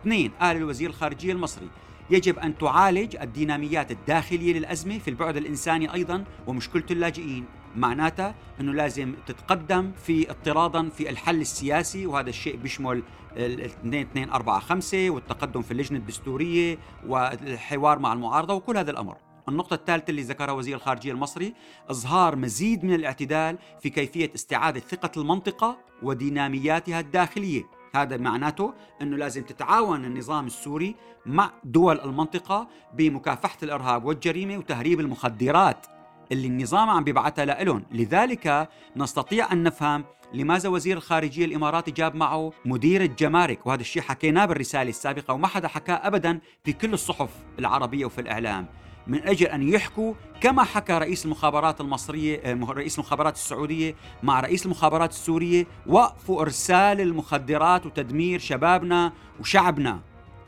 اثنين 0.01 0.31
قال 0.41 0.57
الوزير 0.57 0.91
الخارجية 0.91 1.33
المصري. 1.33 1.69
يجب 2.11 2.39
أن 2.39 2.59
تعالج 2.59 3.17
الديناميات 3.17 3.91
الداخلية 3.91 4.59
للأزمة 4.59 4.99
في 4.99 5.09
البعد 5.09 5.37
الإنساني 5.37 5.95
أيضا 5.95 6.25
ومشكلة 6.47 6.85
اللاجئين. 6.91 7.45
معناتها 7.77 8.35
أنه 8.61 8.73
لازم 8.73 9.15
تتقدم 9.27 9.93
في 10.07 10.31
اضطرادا 10.31 10.89
في 10.89 11.11
الحل 11.11 11.41
السياسي 11.41 12.07
وهذا 12.07 12.29
الشيء 12.31 12.57
بيشمل 12.57 13.03
ال 13.39 13.61
2 13.61 14.03
2 14.03 14.31
4 14.31 14.61
5 14.61 15.11
والتقدم 15.11 15.63
في 15.63 15.71
اللجنة 15.71 15.99
الدستورية 15.99 16.79
والحوار 17.07 17.99
مع 17.99 18.13
المعارضة 18.13 18.55
وكل 18.55 18.77
هذا 18.77 18.91
الأمر. 18.91 19.17
النقطة 19.49 19.75
الثالثة 19.75 20.11
اللي 20.11 20.23
ذكرها 20.23 20.53
وزير 20.53 20.77
الخارجية 20.77 21.13
المصري 21.13 21.55
إظهار 21.91 22.37
مزيد 22.37 22.85
من 22.85 22.95
الاعتدال 22.95 23.59
في 23.81 23.91
كيفية 23.91 24.31
استعادة 24.35 24.81
ثقة 24.81 25.11
المنطقة 25.21 25.79
ودينامياتها 26.03 27.01
الداخلية. 27.01 27.65
هذا 27.95 28.17
معناته 28.17 28.75
أنه 29.03 29.17
لازم 29.17 29.43
تتعاون 29.43 30.05
النظام 30.05 30.47
السوري 30.47 30.95
مع 31.27 31.51
دول 31.65 32.01
المنطقة 32.01 32.69
بمكافحة 32.95 33.59
الإرهاب 33.63 34.05
والجريمة 34.05 34.59
وتهريب 34.59 35.01
المخدرات 35.01 35.87
اللي 36.33 36.47
النظام 36.47 36.91
عم 36.91 37.05
بيبعتها 37.05 37.45
لهم 37.45 37.85
لذلك 37.93 38.69
نستطيع 38.97 39.53
أن 39.53 39.63
نفهم 39.63 40.05
لماذا 40.35 40.69
وزير 40.69 40.97
الخارجية 40.97 41.45
الإماراتي 41.45 41.91
جاب 41.91 42.15
معه 42.15 42.53
مدير 42.65 43.03
الجمارك؟ 43.03 43.67
وهذا 43.67 43.81
الشيء 43.81 44.03
حكيناه 44.03 44.45
بالرسالة 44.45 44.91
السابقة 44.91 45.35
وما 45.35 45.47
حدا 45.47 45.69
حكاه 45.69 45.95
أبدا 45.95 46.41
في 46.65 46.73
كل 46.73 46.93
الصحف 46.93 47.31
العربية 47.59 48.05
وفي 48.05 48.21
الإعلام. 48.21 48.67
من 49.07 49.23
أجل 49.23 49.47
أن 49.47 49.69
يحكوا 49.69 50.15
كما 50.41 50.65
حكى 50.65 50.93
رئيس 50.93 51.25
المخابرات 51.25 51.81
المصرية 51.81 52.41
آه، 52.45 52.73
رئيس 52.73 52.99
المخابرات 52.99 53.35
السعودية 53.35 53.95
مع 54.23 54.41
رئيس 54.41 54.67
المخابرات 54.67 55.11
السورية 55.11 55.67
وقفوا 55.87 56.43
إرسال 56.43 57.01
المخدرات 57.01 57.87
وتدمير 57.87 58.39
شبابنا 58.39 59.13
وشعبنا. 59.41 60.01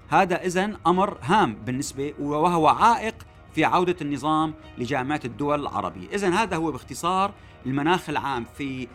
هذا 0.09 0.45
إذن 0.45 0.77
أمر 0.87 1.19
هام 1.23 1.55
بالنسبة 1.55 2.15
وهو 2.21 2.69
عائق 2.69 3.15
في 3.55 3.65
عودة 3.65 3.97
النظام 4.03 4.55
لجامعة 4.79 5.21
الدول 5.25 5.61
العربية. 5.61 6.09
إذا 6.15 6.31
هذا 6.31 6.57
هو 6.57 6.73
باختصار 6.73 7.35
المناخ 7.67 8.09
العام 8.09 8.45
في 8.59 8.89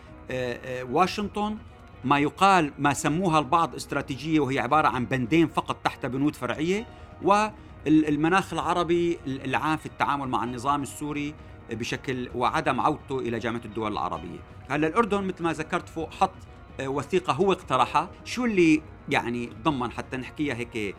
واشنطن 0.90 1.56
ما 2.04 2.18
يقال 2.18 2.72
ما 2.78 2.92
سموها 2.92 3.38
البعض 3.38 3.74
استراتيجية 3.74 4.40
وهي 4.40 4.58
عبارة 4.58 4.88
عن 4.88 5.06
بندين 5.06 5.48
فقط 5.48 5.76
تحت 5.84 6.06
بنود 6.06 6.36
فرعية 6.36 6.86
و 7.22 7.48
المناخ 7.86 8.52
العربي 8.52 9.18
العام 9.26 9.76
في 9.76 9.86
التعامل 9.86 10.28
مع 10.28 10.44
النظام 10.44 10.82
السوري 10.82 11.34
بشكل 11.70 12.30
وعدم 12.34 12.80
عودته 12.80 13.18
إلى 13.18 13.38
جامعة 13.38 13.60
الدول 13.64 13.92
العربية. 13.92 14.38
هلأ 14.70 14.86
الأردن 14.86 15.24
مثل 15.24 15.42
ما 15.42 15.52
ذكرت 15.52 15.88
فوق 15.88 16.14
حط 16.14 16.32
آه، 16.80 16.88
وثيقة 16.88 17.32
هو 17.32 17.52
اقترحها، 17.52 18.10
شو 18.24 18.44
اللي 18.44 18.82
يعني 19.08 19.50
ضمن 19.62 19.92
حتى 19.92 20.16
نحكيها 20.16 20.54
هيك 20.54 20.94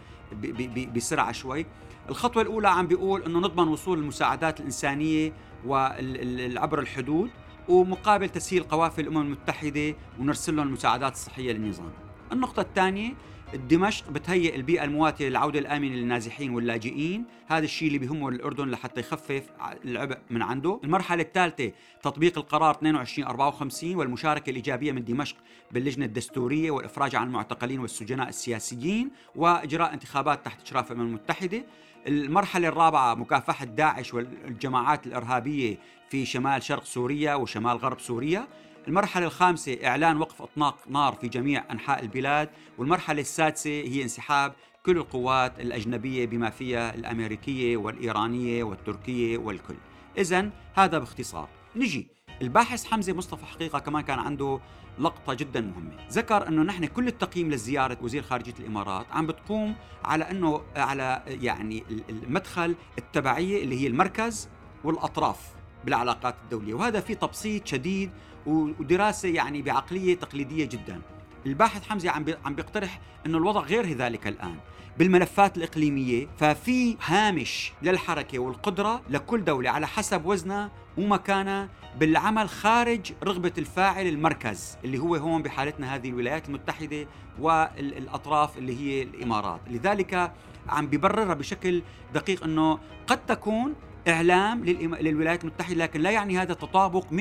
بسرعة 0.96 1.31
شوي. 1.31 1.65
الخطوة 2.10 2.41
الأولى 2.43 2.69
عم 2.69 2.88
بيقول 2.88 3.24
إنه 3.24 3.39
نضمن 3.39 3.67
وصول 3.67 4.00
المساعدات 4.00 4.60
الإنسانية 4.60 5.34
وعبر 5.65 6.79
الحدود 6.79 7.29
ومقابل 7.70 8.30
تسهيل 8.30 8.64
قوافل 8.64 9.02
الأمم 9.02 9.22
المتحدة 9.22 9.96
ونرسل 10.20 10.56
لهم 10.56 10.68
المساعدات 10.68 11.14
الصحية 11.14 11.52
للنظام. 11.52 11.92
النقطة 12.32 12.62
الثانية 12.62 13.14
دمشق 13.54 14.10
بتهيئ 14.10 14.56
البيئة 14.56 14.84
المواتية 14.84 15.30
للعودة 15.30 15.60
الآمنة 15.60 15.96
للنازحين 15.96 16.56
واللاجئين. 16.56 17.25
هذا 17.48 17.66
الشيء 17.66 17.88
اللي 17.88 18.00
بهمه 18.00 18.30
الأردن 18.30 18.70
لحتى 18.70 19.00
يخفف 19.00 19.44
العبء 19.86 20.18
من 20.30 20.42
عنده. 20.42 20.80
المرحلة 20.84 21.22
الثالثة 21.22 21.72
تطبيق 22.04 22.38
القرار 22.38 22.75
2254 22.75 23.96
والمشاركة 23.96 24.50
الإيجابية 24.50 24.92
من 24.92 25.04
دمشق 25.04 25.36
باللجنة 25.72 26.06
الدستورية 26.06 26.72
والإفراج 26.72 27.16
عن 27.16 27.27
المعتقلين 27.27 27.80
والسجناء 27.80 28.30
السياسيين 28.30 29.12
وإجراء 29.36 29.94
انتخابات 29.94 30.46
تحت 30.46 30.62
إشراف 30.62 30.92
الأمم 30.92 31.08
المتحدة. 31.08 31.63
المرحلة 32.08 32.68
الرابعة 32.68 33.16
مكافحة 33.16 33.66
داعش 33.66 34.13
والجماعات 34.13 35.08
الإرهابية 35.08 35.77
في 36.10 36.25
شمال 36.25 36.63
شرق 36.63 36.84
سوريا 36.84 37.36
وشمال 37.36 37.77
غرب 37.77 38.00
سوريا. 38.00 38.48
المرحلة 38.88 39.25
الخامسة 39.25 39.77
إعلان 39.84 40.17
وقف 40.17 40.41
إطلاق 40.41 40.77
نار 40.89 41.13
في 41.13 41.27
جميع 41.27 41.63
أنحاء 41.72 42.01
البلاد 42.01 42.50
والمرحلة 42.77 43.22
السادسة 43.22 43.70
هي 43.70 44.03
انسحاب 44.03 44.53
كل 44.86 44.98
القوات 44.98 45.60
الأجنبية 45.60 46.25
بما 46.25 46.50
فيها 46.50 46.96
الأمريكية 46.96 47.77
والإيرانية 47.77 48.63
والتركية 48.63 49.38
والكل. 49.38 49.75
إذا 50.17 50.50
هذا 50.75 51.00
باختصار. 51.00 51.50
نجي. 51.75 52.08
الباحث 52.41 52.86
حمزة 52.86 53.13
مصطفى 53.13 53.46
حقيقة 53.46 53.79
كمان 53.79 54.03
كان 54.03 54.20
عنده 54.20 54.60
لقطة 55.00 55.34
جدا 55.34 55.62
مهمة. 55.62 56.08
ذكر 56.12 56.48
أنه 56.48 56.63
نحن 56.63 56.86
كل 56.86 57.08
التقييم 57.08 57.50
لزيارة 57.51 57.98
وزير 58.01 58.24
خارجية 58.24 58.53
الإمارات 58.60 59.06
عم 59.12 59.27
بتقوم 59.27 59.75
على 60.03 60.32
أنه 60.32 60.62
على 60.75 61.24
يعني 61.27 61.84
المدخل 62.10 62.75
التبعية 62.98 63.63
اللي 63.63 63.82
هي 63.82 63.88
المركز 63.88 64.50
والأطراف. 64.84 65.57
بالعلاقات 65.86 66.36
الدولية 66.43 66.74
وهذا 66.74 67.00
في 67.00 67.15
تبسيط 67.15 67.67
شديد 67.67 68.10
ودراسة 68.46 69.29
يعني 69.29 69.62
بعقلية 69.62 70.15
تقليدية 70.15 70.65
جدا. 70.65 71.01
الباحث 71.46 71.88
حمزة 71.89 72.10
عم 72.10 72.25
عم 72.46 72.55
بيقترح 72.55 73.00
إنه 73.25 73.38
الوضع 73.38 73.62
غير 73.62 73.93
ذلك 73.93 74.27
الآن 74.27 74.55
بالملفات 74.98 75.57
الإقليمية 75.57 76.27
ففي 76.38 76.98
هامش 77.05 77.74
للحركة 77.81 78.39
والقدرة 78.39 79.01
لكل 79.10 79.43
دولة 79.43 79.69
على 79.69 79.88
حسب 79.88 80.25
وزنها 80.25 80.72
ومكانها 80.98 81.69
بالعمل 82.00 82.50
خارج 82.50 83.12
رغبة 83.24 83.53
الفاعل 83.57 84.07
المركز 84.07 84.77
اللي 84.86 84.98
هو 84.98 85.15
هون 85.15 85.41
بحالتنا 85.41 85.96
هذه 85.96 86.10
الولايات 86.10 86.48
المتحدة 86.48 87.07
والأطراف 87.39 88.57
اللي 88.57 88.79
هي 88.79 89.03
الإمارات. 89.03 89.62
لذلك 89.67 90.31
عم 90.69 90.88
ببررها 90.88 91.34
بشكل 91.34 91.81
دقيق 92.13 92.43
أنه 92.43 92.79
قد 93.07 93.25
تكون 93.25 93.75
إعلام 94.10 94.66
للولايات 94.66 95.44
المتحدة 95.44 95.76
لكن 95.76 96.02
لا 96.02 96.12
يعني 96.12 96.38
هذا 96.38 96.54
تطابق 96.54 97.06
100% 97.12 97.14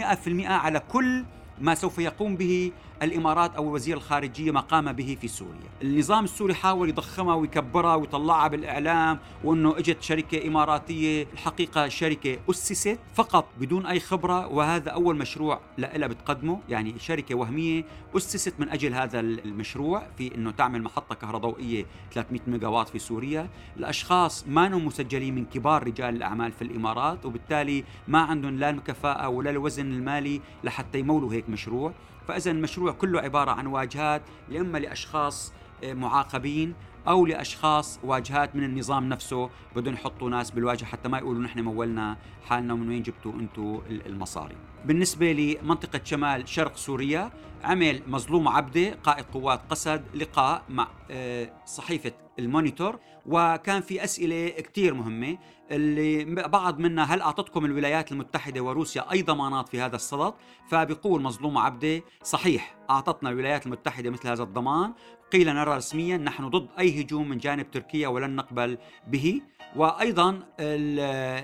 على 0.46 0.80
كل 0.80 1.24
ما 1.60 1.74
سوف 1.74 1.98
يقوم 1.98 2.36
به 2.36 2.72
الإمارات 3.02 3.56
أو 3.56 3.74
وزير 3.74 3.96
الخارجية 3.96 4.50
ما 4.50 4.60
قام 4.60 4.92
به 4.92 5.16
في 5.20 5.28
سوريا، 5.28 5.68
النظام 5.82 6.24
السوري 6.24 6.54
حاول 6.54 6.88
يضخمها 6.88 7.34
ويكبرها 7.34 7.94
ويطلعها 7.94 8.48
بالإعلام 8.48 9.18
وأنه 9.44 9.78
إجت 9.78 10.02
شركة 10.02 10.48
إماراتية، 10.48 11.26
الحقيقة 11.32 11.88
شركة 11.88 12.38
أسست 12.50 12.98
فقط 13.14 13.48
بدون 13.60 13.86
أي 13.86 14.00
خبرة 14.00 14.46
وهذا 14.46 14.90
أول 14.90 15.16
مشروع 15.16 15.60
لها 15.78 16.06
بتقدمه، 16.06 16.60
يعني 16.68 16.98
شركة 16.98 17.34
وهمية 17.34 17.84
أسست 18.16 18.54
من 18.58 18.68
أجل 18.68 18.94
هذا 18.94 19.20
المشروع 19.20 20.06
في 20.18 20.34
أنه 20.34 20.50
تعمل 20.50 20.82
محطة 20.82 21.14
كهربائية 21.14 21.86
300 22.12 22.40
ميجا 22.46 22.68
واط 22.68 22.88
في 22.88 22.98
سوريا، 22.98 23.48
الأشخاص 23.76 24.44
ما 24.48 24.68
مسجلين 24.68 25.34
من 25.34 25.44
كبار 25.44 25.86
رجال 25.86 26.16
الأعمال 26.16 26.52
في 26.52 26.62
الإمارات 26.62 27.26
وبالتالي 27.26 27.84
ما 28.08 28.18
عندهم 28.18 28.58
لا 28.58 28.70
الكفاءه 28.70 29.28
ولا 29.28 29.50
الوزن 29.50 29.92
المالي 29.92 30.40
لحتى 30.64 30.98
يمولوا 30.98 31.32
هيك 31.32 31.45
مشروع. 31.50 31.92
فإذا 32.28 32.50
المشروع 32.50 32.92
كله 32.92 33.20
عبارة 33.20 33.50
عن 33.50 33.66
واجهات 33.66 34.22
إما 34.60 34.78
لأشخاص 34.78 35.52
آه، 35.84 35.92
معاقبين 35.92 36.74
أو 37.08 37.26
لأشخاص 37.26 38.00
واجهات 38.04 38.56
من 38.56 38.64
النظام 38.64 39.08
نفسه 39.08 39.50
بدهم 39.76 39.94
يحطوا 39.94 40.30
ناس 40.30 40.50
بالواجهة 40.50 40.86
حتى 40.86 41.08
ما 41.08 41.18
يقولوا 41.18 41.42
نحن 41.42 41.60
مولنا 41.60 42.16
حالنا 42.44 42.74
ومن 42.74 42.88
وين 42.88 43.02
جبتوا 43.02 43.32
أنتم 43.32 43.82
المصاري. 43.90 44.56
بالنسبة 44.84 45.32
لمنطقة 45.32 46.00
شمال 46.04 46.48
شرق 46.48 46.76
سوريا 46.76 47.30
عمل 47.64 48.02
مظلوم 48.06 48.48
عبده 48.48 48.98
قائد 49.02 49.24
قوات 49.24 49.60
قسد 49.70 50.04
لقاء 50.14 50.62
مع 50.68 50.88
آه، 51.10 51.52
صحيفة 51.66 52.12
المونيتور 52.38 52.98
وكان 53.26 53.80
في 53.80 54.04
أسئلة 54.04 54.48
كثير 54.48 54.94
مهمة 54.94 55.38
اللي 55.70 56.24
بعض 56.48 56.78
منها 56.78 57.04
هل 57.04 57.20
أعطتكم 57.20 57.64
الولايات 57.64 58.12
المتحدة 58.12 58.60
وروسيا 58.60 59.12
اي 59.12 59.22
ضمانات 59.22 59.68
في 59.68 59.80
هذا 59.80 59.96
الصدد؟ 59.96 60.34
فبيقول 60.68 61.22
مظلوم 61.22 61.58
عبده 61.58 62.02
صحيح 62.22 62.76
أعطتنا 62.90 63.30
الولايات 63.30 63.66
المتحدة 63.66 64.10
مثل 64.10 64.28
هذا 64.28 64.42
الضمان 64.42 64.92
قيل 65.32 65.54
نرى 65.54 65.76
رسميا 65.76 66.16
نحن 66.16 66.48
ضد 66.48 66.68
أي 66.78 67.02
هجوم 67.02 67.28
من 67.28 67.38
جانب 67.38 67.70
تركيا 67.70 68.08
ولن 68.08 68.36
نقبل 68.36 68.78
به. 69.06 69.40
وأيضا 69.76 70.40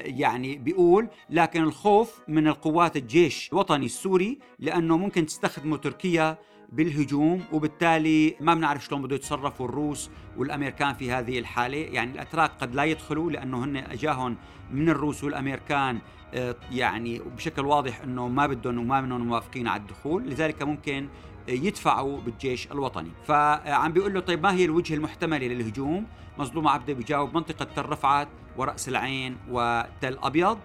يعني 0.05 0.57
بيقول 0.57 1.09
لكن 1.31 1.63
الخوف 1.63 2.21
من 2.29 2.49
القوات 2.49 2.97
الجيش 2.97 3.49
الوطني 3.53 3.87
السوري 3.87 4.39
لأنه 4.59 4.97
ممكن 4.97 5.27
تستخدمه 5.27 5.77
تركيا 5.77 6.39
بالهجوم 6.73 7.45
وبالتالي 7.53 8.37
ما 8.41 8.55
بنعرف 8.55 8.85
شلون 8.85 9.03
بده 9.03 9.17
يتصرفوا 9.17 9.67
الروس 9.67 10.11
والأمريكان 10.37 10.95
في 10.95 11.13
هذه 11.13 11.39
الحالة. 11.39 11.77
يعني 11.77 12.13
الأتراك 12.13 12.51
قد 12.61 12.75
لا 12.75 12.85
يدخلوا 12.85 13.31
لأنه 13.31 13.65
هن 13.65 13.77
أجاهم 13.77 14.37
من 14.71 14.89
الروس 14.89 15.25
والأمريكان 15.25 15.99
آه، 16.35 16.57
يعني 16.71 17.19
بشكل 17.19 17.67
واضح 17.67 18.01
إنه 18.01 18.29
ما 18.29 18.47
بدهم 18.47 18.79
وما 18.79 19.01
منهم 19.01 19.27
موافقين 19.27 19.69
على 19.69 19.81
الدخول. 19.81 20.29
لذلك 20.29 20.63
ممكن 20.63 21.09
يدفعوا 21.49 22.21
بالجيش 22.21 22.67
الوطني. 22.73 23.11
فعم 23.27 23.93
بيقول 23.93 24.15
له 24.15 24.21
طيب 24.21 24.43
ما 24.43 24.53
هي 24.53 24.65
الوجهة 24.65 24.95
المحتملة 24.95 25.47
للهجوم؟ 25.47 26.07
مظلوم 26.39 26.69
عبده 26.69 26.93
بيجاوب 26.93 27.35
منطقة 27.35 27.65
تل 27.65 27.89
رفعت 27.89 28.29
ورأس 28.57 28.89
العين 28.89 29.37
وتل 29.51 30.19
أبيض. 30.23 30.59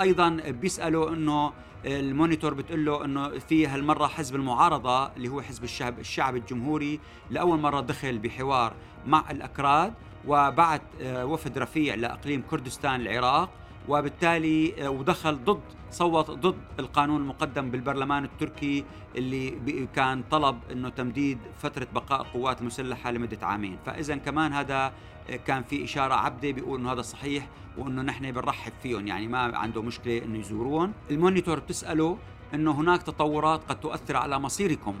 أيضا 0.00 0.28
بيسأله 0.46 1.12
أنه 1.12 1.52
المونيتور 1.84 2.54
بتقول 2.54 2.84
له 2.84 3.04
إنه 3.04 3.38
في 3.38 3.66
هالمرة 3.66 4.06
حزب 4.06 4.34
المعارضة 4.34 5.06
اللي 5.06 5.28
هو 5.28 5.42
حزب 5.42 5.64
الشعب 5.64 5.98
الشعب 5.98 6.36
الجمهوري 6.36 7.00
لأول 7.30 7.58
مرة 7.58 7.80
دخل 7.80 8.18
بحوار 8.18 8.72
مع 9.06 9.30
الأكراد 9.30 9.94
وبعث 10.26 10.80
آه، 11.00 11.26
وفد 11.26 11.58
رفيع 11.58 11.94
لإقليم 11.94 12.42
كردستان 12.50 13.00
العراق. 13.00 13.50
وبالتالي 13.88 14.84
آه، 14.86 14.90
ودخل 14.90 15.44
ضد 15.44 15.60
صوت 15.90 16.30
ضد 16.30 16.56
القانون 16.78 17.20
المقدم 17.20 17.70
بالبرلمان 17.70 18.24
التركي 18.24 18.84
اللي 19.16 19.88
كان 19.94 20.22
طلب 20.30 20.58
إنه 20.72 20.88
تمديد 20.88 21.38
فترة 21.58 21.86
بقاء 21.94 22.20
القوات 22.20 22.60
المسلحة 22.60 23.10
لمدة 23.10 23.46
عامين، 23.46 23.78
فاذا 23.86 24.16
كمان 24.16 24.52
هذا 24.52 24.92
آه، 25.30 25.36
كان 25.36 25.62
في 25.62 25.84
إشارة 25.84 26.14
عبدة 26.14 26.50
بيقول 26.50 26.80
إنه 26.80 26.92
هذا 26.92 27.02
صحيح 27.02 27.48
وإنه 27.78 28.02
نحن 28.02 28.32
بنرحب 28.32 28.72
فيهم. 28.82 29.06
يعني 29.06 29.28
ما 29.28 29.38
عنده 29.38 29.82
مشكلة 29.82 30.24
إنه 30.24 30.38
يزورون، 30.38 30.92
المونيتور 31.10 31.60
بتسأله 31.60 32.18
انه 32.54 32.70
هناك 32.70 33.02
تطورات 33.02 33.60
قد 33.68 33.80
تؤثر 33.80 34.16
على 34.16 34.38
مصيركم 34.38 34.94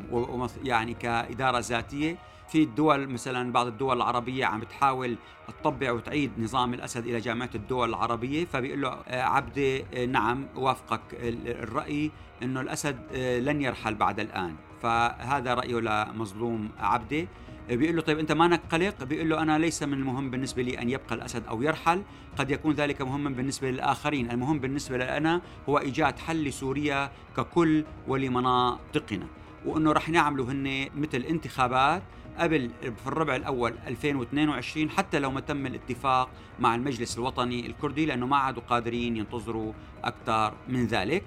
يعني 0.64 0.94
كإدارة 0.94 1.58
ذاتية. 1.58 2.16
في 2.52 2.62
الدول 2.62 3.08
مثلا 3.08 3.52
بعض 3.52 3.66
الدول 3.66 3.96
العربية 3.96 4.44
عم 4.44 4.60
بتحاول 4.60 5.16
تطبع 5.48 5.92
وتعيد 5.92 6.30
نظام 6.38 6.74
الأسد 6.74 7.06
إلى 7.06 7.20
جامعة 7.20 7.50
الدول 7.54 7.88
العربية 7.88 8.44
فبيقول 8.44 8.82
له 8.82 8.88
آه، 8.88 9.22
عبدة 9.22 9.84
آه، 9.94 10.06
نعم 10.06 10.46
وافقك 10.56 11.00
الرأي 11.46 12.10
أنه 12.42 12.60
الأسد 12.60 12.98
آه، 13.12 13.38
لن 13.38 13.62
يرحل 13.62 13.94
بعد 13.94 14.20
الآن. 14.20 14.54
فهذا 14.82 15.54
رأيه 15.54 15.80
لمظلوم 15.80 16.70
عبده 16.78 17.26
بيقول 17.68 17.96
له 17.96 18.02
طيب 18.02 18.18
أنت 18.18 18.32
مانك 18.32 18.60
قلق؟ 18.72 19.04
بيقول 19.04 19.30
له 19.30 19.42
أنا 19.42 19.58
ليس 19.58 19.82
من 19.82 19.92
المهم 19.92 20.30
بالنسبة 20.30 20.62
لي 20.62 20.78
أن 20.82 20.90
يبقى 20.90 21.14
الأسد 21.14 21.46
أو 21.46 21.62
يرحل. 21.62 22.02
قد 22.38 22.50
يكون 22.50 22.74
ذلك 22.74 23.02
مهما 23.02 23.30
بالنسبة 23.30 23.70
للآخرين. 23.70 24.30
المهم 24.30 24.58
بالنسبة 24.58 24.96
لنا 25.18 25.40
هو 25.68 25.78
إيجاد 25.78 26.18
حل 26.18 26.44
لسوريا 26.44 27.10
ككل 27.36 27.84
ولمناطقنا. 28.08 29.26
وأنه 29.66 29.92
رح 29.92 30.08
نعملوا 30.08 30.46
هن 30.46 30.88
مثل 30.96 31.18
انتخابات 31.18 32.02
قبل 32.38 32.70
في 32.82 33.06
الربع 33.06 33.36
الأول 33.36 33.74
2022 33.86 34.90
حتى 34.90 35.18
لو 35.18 35.30
ما 35.30 35.40
تم 35.40 35.66
الاتفاق 35.66 36.30
مع 36.60 36.74
المجلس 36.74 37.18
الوطني 37.18 37.66
الكردي 37.66 38.06
لأنه 38.06 38.26
ما 38.26 38.36
عادوا 38.36 38.62
قادرين 38.62 39.16
ينتظروا 39.16 39.72
أكثر 40.04 40.54
من 40.68 40.86
ذلك. 40.86 41.22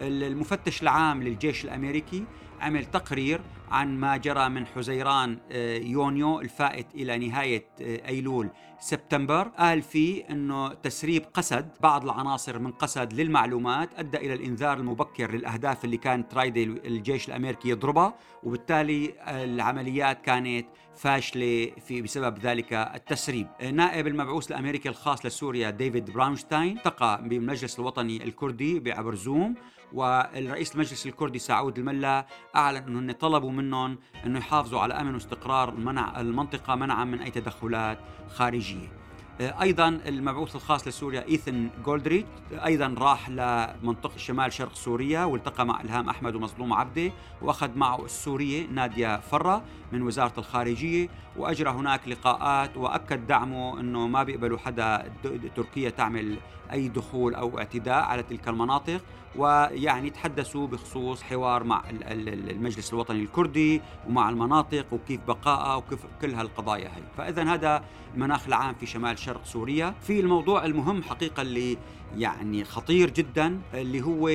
المفتش 0.00 0.82
العام 0.82 1.22
للجيش 1.22 1.64
الأمريكي 1.64 2.24
عمل 2.60 2.84
تقرير 2.84 3.40
عن 3.70 4.00
ما 4.00 4.16
جرى 4.16 4.48
من 4.48 4.66
حزيران 4.66 5.38
آه، 5.52 5.78
يونيو 5.78 6.40
الفائت 6.40 6.86
إلى 6.94 7.28
نهاية 7.28 7.66
آه، 7.80 8.08
أيلول 8.08 8.48
سبتمبر 8.80 9.48
قال 9.48 9.82
فيه 9.82 10.24
إنه 10.30 10.68
تسريب 10.68 11.24
قسد 11.34 11.70
بعض 11.80 12.04
العناصر 12.04 12.58
من 12.58 12.72
قسد 12.72 13.12
للمعلومات 13.12 13.90
أدى 13.98 14.16
إلى 14.16 14.34
الإنذار 14.34 14.78
المبكر 14.78 15.30
للأهداف 15.30 15.84
اللي 15.84 15.96
كانت 15.96 16.34
رايده 16.34 16.62
الجيش 16.62 17.28
الأمريكي 17.28 17.68
يضربها 17.68 18.14
وبالتالي 18.42 19.14
العمليات 19.28 20.20
كانت 20.20 20.66
فاشلة 20.96 21.72
في 21.86 22.02
بسبب 22.02 22.38
ذلك 22.38 22.72
التسريب. 22.72 23.46
نائب 23.72 24.06
المبعوث 24.06 24.50
الأمريكي 24.50 24.88
الخاص 24.88 25.26
لسوريا 25.26 25.70
ديفيد 25.70 26.10
براونشتاين 26.10 26.76
التقى 26.76 27.28
بالمجلس 27.28 27.78
الوطني 27.78 28.24
الكردي 28.24 28.80
بعبر 28.80 29.14
Zoom 29.14 29.54
والرئيس 29.92 30.74
المجلس 30.74 31.06
الكردي 31.06 31.38
سعود 31.38 31.78
الملا 31.78 32.26
أعلن 32.56 32.96
إنه 32.96 33.12
طلبوا 33.12 33.52
منهم 33.52 33.98
إنه 34.26 34.38
يحافظوا 34.38 34.80
على 34.80 34.94
أمن 34.94 35.14
واستقرار 35.14 35.74
منع 35.74 36.20
المنطقة 36.20 36.74
منعا 36.74 37.04
من 37.04 37.20
أي 37.20 37.30
تدخلات 37.30 37.98
خارجية. 38.28 39.00
أيضا 39.40 39.88
المبعوث 39.88 40.56
الخاص 40.56 40.88
لسوريا 40.88 41.24
إيثن 41.28 41.68
جولدريت 41.84 42.26
أيضا 42.52 42.94
راح 42.98 43.28
لمنطقة 43.28 44.16
شمال 44.16 44.52
شرق 44.52 44.74
سوريا 44.74 45.24
والتقى 45.24 45.66
مع 45.66 45.80
إلهام 45.80 46.08
أحمد 46.08 46.34
ومظلوم 46.34 46.72
عبده 46.72 47.12
وأخذ 47.42 47.70
معه 47.76 48.04
السورية 48.04 48.66
نادية 48.66 49.20
فرة 49.20 49.62
من 49.92 50.02
وزارة 50.02 50.32
الخارجية 50.38 51.08
وأجرى 51.36 51.70
هناك 51.70 52.08
لقاءات 52.08 52.76
وأكد 52.76 53.26
دعمه 53.26 53.80
إنه 53.80 54.06
ما 54.06 54.22
بيقبلوا 54.22 54.58
حدا 54.58 55.12
تركيا 55.56 55.90
تعمل 55.90 56.36
أي 56.72 56.88
دخول 56.88 57.34
أو 57.34 57.58
اعتداء 57.58 58.04
على 58.04 58.22
تلك 58.22 58.48
المناطق 58.48 59.00
ويعني 59.36 60.10
تحدثوا 60.10 60.66
بخصوص 60.66 61.22
حوار 61.22 61.64
مع 61.64 61.82
المجلس 61.90 62.92
الوطني 62.92 63.22
الكردي 63.22 63.80
ومع 64.08 64.28
المناطق 64.30 64.86
وكيف 64.92 65.20
بقائها 65.28 65.74
وكيف 65.74 66.06
كل 66.20 66.34
هالقضايا 66.34 66.88
هي. 66.88 67.02
فاذا 67.16 67.44
هذا 67.44 67.84
المناخ 68.14 68.46
العام 68.46 68.74
في 68.74 68.86
شمال 68.86 69.18
شرق 69.18 69.44
سوريا. 69.44 69.94
في 70.02 70.20
الموضوع 70.20 70.64
المهم 70.64 71.02
حقيقة 71.02 71.42
اللي 71.42 71.78
يعني 72.16 72.64
خطير 72.64 73.10
جدا 73.10 73.60
اللي 73.74 74.00
هو 74.00 74.28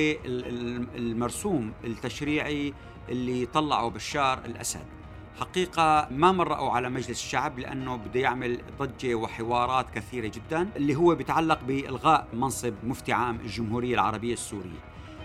المرسوم 0.96 1.72
التشريعي 1.84 2.74
اللي 3.08 3.46
طلعه 3.46 3.88
بشار 3.88 4.38
الأسد. 4.44 4.86
حقيقة 5.40 6.08
ما 6.10 6.32
مرقوا 6.32 6.70
على 6.70 6.88
مجلس 6.88 7.10
الشعب 7.10 7.58
لأنه 7.58 7.96
بده 7.96 8.20
يعمل 8.20 8.60
ضجة 8.78 9.14
وحوارات 9.14 9.90
كثيرة 9.90 10.26
جدا 10.26 10.68
اللي 10.76 10.94
هو 10.96 11.14
بيتعلق 11.14 11.64
بإلغاء 11.64 12.28
منصب 12.32 12.74
مفتي 12.84 13.12
عام 13.12 13.36
الجمهورية 13.40 13.94
العربية 13.94 14.32
السورية. 14.32 14.80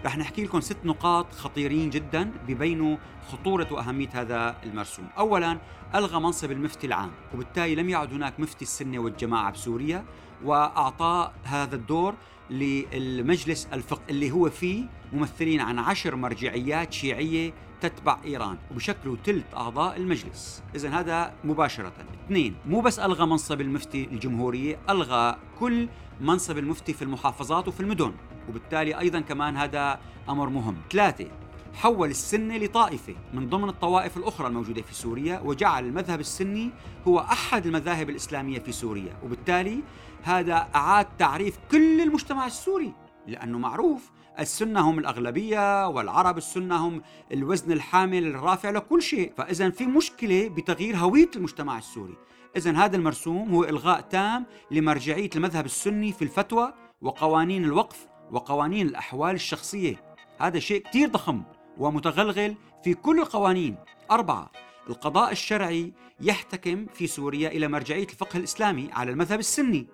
رح 0.06 0.18
نحكي 0.18 0.44
لكم 0.44 0.62
ست 0.62 0.78
نقاط 0.86 1.34
خطيرين 1.34 1.90
جدا 1.90 2.32
ببينوا 2.48 2.98
خطورة 3.32 3.68
وأهمية 3.72 4.10
هذا 4.14 4.56
المرسوم. 4.64 5.08
أولا 5.18 5.58
ألغى 5.96 6.20
منصب 6.20 6.52
المفتي 6.52 6.88
العام 6.88 7.12
وبالتالي 7.34 7.76
لم 7.76 7.90
يعد 7.90 8.14
هناك 8.14 8.40
مفتي 8.40 8.62
السنة 8.62 9.00
والجماعة 9.00 9.52
بسوريا 9.52 10.06
وأعطاه 10.44 11.32
هذا 11.44 11.76
الدور 11.76 12.16
للمجلس 12.52 13.68
الفقه 13.74 14.02
اللي 14.10 14.32
هو 14.32 14.50
فيه 14.50 14.84
ممثلين 15.14 15.62
عن 15.62 15.80
عشر 15.80 16.16
مرجعيات 16.16 16.94
شيعية 16.94 17.54
تتبع 17.82 18.18
إيران 18.26 18.58
وبشكلوا 18.72 19.16
ثلث 19.26 19.54
أعضاء 19.56 19.98
المجلس. 19.98 20.64
إذا 20.76 20.90
هذا 20.90 21.34
مباشرة. 21.44 21.94
اثنين 22.26 22.56
مو 22.66 22.82
بس 22.82 23.00
ألغى 23.00 23.26
منصب 23.26 23.62
المفتي 23.62 24.04
الجمهورية 24.12 24.80
ألغى 24.90 25.38
كل 25.60 25.88
منصب 26.22 26.58
المفتي 26.58 26.94
في 26.94 27.02
المحافظات 27.02 27.68
وفي 27.68 27.80
المدن 27.80 28.14
وبالتالي 28.50 29.00
أيضا 29.00 29.20
كمان 29.20 29.58
هذا 29.58 30.00
أمر 30.30 30.50
مهم. 30.50 30.76
ثلاثة 30.92 31.28
حول 31.74 32.10
السنة 32.10 32.58
لطائفة 32.58 33.16
من 33.34 33.50
ضمن 33.50 33.70
الطوائف 33.70 34.18
الأخرى 34.18 34.48
الموجودة 34.48 34.82
في 34.82 34.94
سوريا 34.94 35.40
وجعل 35.40 35.86
المذهب 35.86 36.20
السني 36.20 36.70
هو 37.08 37.20
أحد 37.20 37.66
المذاهب 37.66 38.10
الإسلامية 38.10 38.60
في 38.60 38.72
سوريا. 38.72 39.18
وبالتالي 39.24 39.84
هذا 40.24 40.68
أعاد 40.76 41.08
تعريف 41.18 41.60
كل 41.72 42.02
المجتمع 42.02 42.46
السوري 42.46 42.94
لأنه 43.28 43.58
معروف 43.58 44.12
السنة 44.40 44.90
هم 44.90 45.00
الأغلبية 45.00 45.88
والعرب 45.88 46.38
السنة 46.38 46.76
هم 46.88 47.02
الوزن 47.34 47.72
الحامل 47.72 48.28
الرافع 48.28 48.70
لكل 48.70 49.02
شيء. 49.02 49.34
فإذا 49.38 49.70
في 49.70 49.86
مشكلة 49.86 50.50
بتغيير 50.50 50.98
هوية 50.98 51.30
المجتمع 51.36 51.78
السوري. 51.78 52.18
إذا 52.56 52.72
هذا 52.72 52.98
المرسوم 52.98 53.56
هو 53.56 53.64
إلغاء 53.64 54.02
تام 54.02 54.46
لمرجعية 54.72 55.30
المذهب 55.36 55.66
السني 55.66 56.12
في 56.12 56.22
الفتوى 56.22 56.74
وقوانين 57.02 57.64
الوقف 57.64 58.08
وقوانين 58.32 58.88
الأحوال 58.88 59.36
الشخصية. 59.36 60.04
هذا 60.40 60.60
شيء 60.60 60.84
كثير 60.84 61.10
ضخم. 61.10 61.44
ومتغلغل 61.78 62.56
في 62.84 62.94
كل 62.94 63.20
القوانين. 63.20 63.76
أربعة 64.12 64.52
القضاء 64.90 65.32
الشرعي 65.32 65.94
يحتكم 66.22 66.86
في 66.94 67.08
سوريا 67.08 67.50
إلى 67.50 67.68
مرجعية 67.68 68.04
الفقه 68.04 68.38
الإسلامي 68.38 68.90
على 68.94 69.12
المذهب 69.12 69.40
السني 69.40 69.88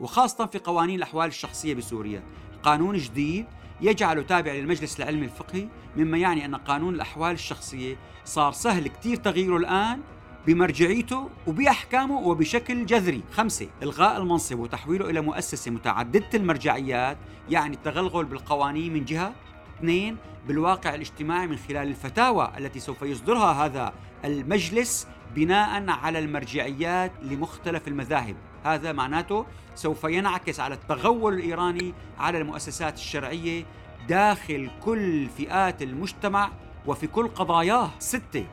وخاصة 0.00 0.46
في 0.46 0.58
قوانين 0.58 0.96
الأحوال 0.96 1.28
الشخصية 1.28 1.74
بسوريا. 1.74 2.22
قانون 2.62 2.96
جديد 2.96 3.46
يجعل 3.80 4.26
تابع 4.26 4.52
للمجلس 4.52 5.00
العلمي 5.00 5.24
الفقهي 5.24 5.68
مما 5.96 6.18
يعني 6.18 6.44
أن 6.44 6.54
قانون 6.54 6.94
الأحوال 6.94 7.32
الشخصية 7.32 7.96
صار 8.24 8.52
سهل 8.52 8.88
كتير 8.88 9.16
تغييره 9.16 9.56
الآن 9.56 10.00
بمرجعيته 10.46 11.30
وبأحكامه 11.46 12.18
وبشكل 12.18 12.86
جذري. 12.86 13.22
خمسة 13.32 13.68
إلغاء 13.82 14.16
المنصب 14.22 14.58
وتحويله 14.58 15.10
إلى 15.10 15.20
مؤسسة 15.20 15.70
متعددة 15.70 16.28
المرجعيات 16.34 17.18
يعني 17.50 17.76
التغلغل 17.76 18.24
بالقوانين 18.24 18.92
من 18.92 19.04
جهة 19.04 19.34
اثنين 19.82 20.16
بالواقع 20.48 20.94
الاجتماعي 20.94 21.46
من 21.46 21.56
خلال 21.56 21.88
الفتاوى 21.88 22.52
التي 22.58 22.80
سوف 22.80 23.02
يصدرها 23.02 23.66
هذا 23.66 23.92
المجلس 24.24 25.08
بناء 25.34 25.90
على 25.90 26.18
المرجعيات 26.18 27.12
لمختلف 27.22 27.88
المذاهب. 27.88 28.36
هذا 28.64 28.92
معناته 28.92 29.46
سوف 29.74 30.04
ينعكس 30.04 30.60
على 30.60 30.74
التغول 30.74 31.34
الإيراني 31.34 31.94
على 32.18 32.38
المؤسسات 32.38 32.94
الشرعية 32.94 33.64
داخل 34.08 34.70
كل 34.84 35.28
فئات 35.28 35.82
المجتمع 35.82 36.50
وفي 36.86 37.06
كل 37.06 37.28
قضاياه. 37.28 37.90
ستة 37.98 38.46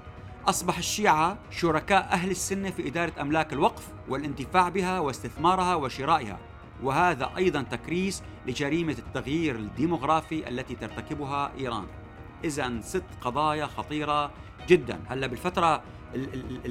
أصبح 0.47 0.77
الشيعة 0.77 1.37
شركاء 1.51 2.09
أهل 2.11 2.31
السنة 2.31 2.69
في 2.69 2.87
إدارة 2.87 3.13
أملاك 3.21 3.53
الوقف 3.53 3.87
والانتفاع 4.07 4.69
بها 4.69 4.99
واستثمارها 4.99 5.75
وشرائها. 5.75 6.37
وهذا 6.83 7.31
أيضا 7.37 7.61
تكريس 7.61 8.23
لجريمة 8.47 8.95
التغيير 8.99 9.55
الديمغرافي 9.55 10.49
التي 10.49 10.75
ترتكبها 10.75 11.51
إيران. 11.57 11.85
إذا 12.43 12.81
ست 12.81 13.03
قضايا 13.21 13.65
خطيرة 13.65 14.31
جدا. 14.67 14.99
هلأ 15.07 15.27
بالفترة 15.27 15.83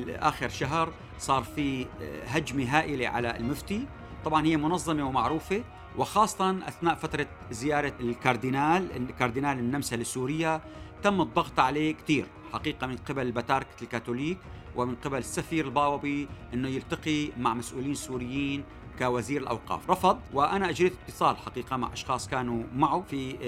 آخر 0.09 0.49
شهر 0.49 0.93
صار 1.19 1.43
في 1.43 1.87
هجمة 2.27 2.79
هائلة 2.79 3.09
على 3.09 3.37
المفتي. 3.37 3.87
طبعا 4.25 4.47
هي 4.47 4.57
منظمة 4.57 5.09
ومعروفة 5.09 5.65
وخاصة 5.99 6.69
أثناء 6.69 6.95
فترة 6.95 7.27
زيارة 7.51 7.93
الكاردينال 8.01 8.97
الكاردينال 8.97 9.59
النمسا 9.59 9.97
لسوريا 9.97 10.61
تم 11.03 11.21
الضغط 11.21 11.61
عليه 11.61 11.95
كثير 11.95 12.27
حقيقة 12.53 12.87
من 12.87 12.97
قبل 12.97 13.33
بتاركة 13.33 13.83
الكاثوليك 13.83 14.39
ومن 14.77 14.95
قبل 14.95 15.19
السفير 15.19 15.65
البابوي 15.65 16.29
أنه 16.55 16.69
يلتقي 16.69 17.29
مع 17.39 17.55
مسؤولين 17.55 17.95
سوريين 17.95 18.65
كوزير 18.99 19.41
الأوقاف. 19.41 19.91
رفض 19.91 20.19
وأنا 20.33 20.71
أجريت 20.71 20.93
اتصال 21.09 21.37
حقيقة 21.37 21.77
مع 21.77 21.93
أشخاص 21.93 22.29
كانوا 22.29 22.63
معه 22.75 23.05
في 23.11 23.39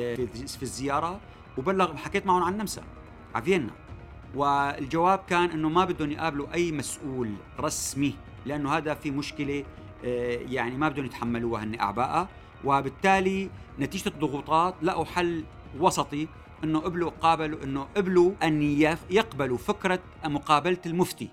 في 0.46 0.62
الزيارة 0.62 1.20
وبلغ 1.58 1.96
حكيت 1.96 2.26
معهم 2.26 2.42
عن 2.42 2.56
نمسا 2.56 2.82
على 3.34 3.44
فيينا. 3.44 3.70
والجواب 4.34 5.18
كان 5.28 5.50
إنه 5.50 5.68
ما 5.68 5.84
بدهم 5.84 6.10
يقابلوا 6.10 6.54
أي 6.54 6.72
مسؤول 6.72 7.34
رسمي 7.60 8.14
لأنه 8.46 8.76
هذا 8.76 8.94
في 8.94 9.10
مشكلة 9.10 9.64
آه، 10.04 10.38
يعني 10.48 10.76
ما 10.76 10.88
بدهم 10.88 11.04
يتحملوها 11.04 11.64
هن 11.64 11.80
اعباءها 11.80 12.28
وبالتالي 12.64 13.50
نتيجة 13.78 14.08
الضغوطات 14.08 14.74
لقوا 14.82 15.04
حل 15.04 15.44
وسطي 15.78 16.28
إنه 16.64 16.78
قبلوا 16.78 17.10
قابلوا 17.10 17.64
إنه 17.64 17.86
قبلوا 17.96 18.32
أن 18.42 18.62
يقبلوا 19.10 19.58
فكرة 19.58 20.00
مقابلة 20.24 20.78
المفتي 20.86 21.28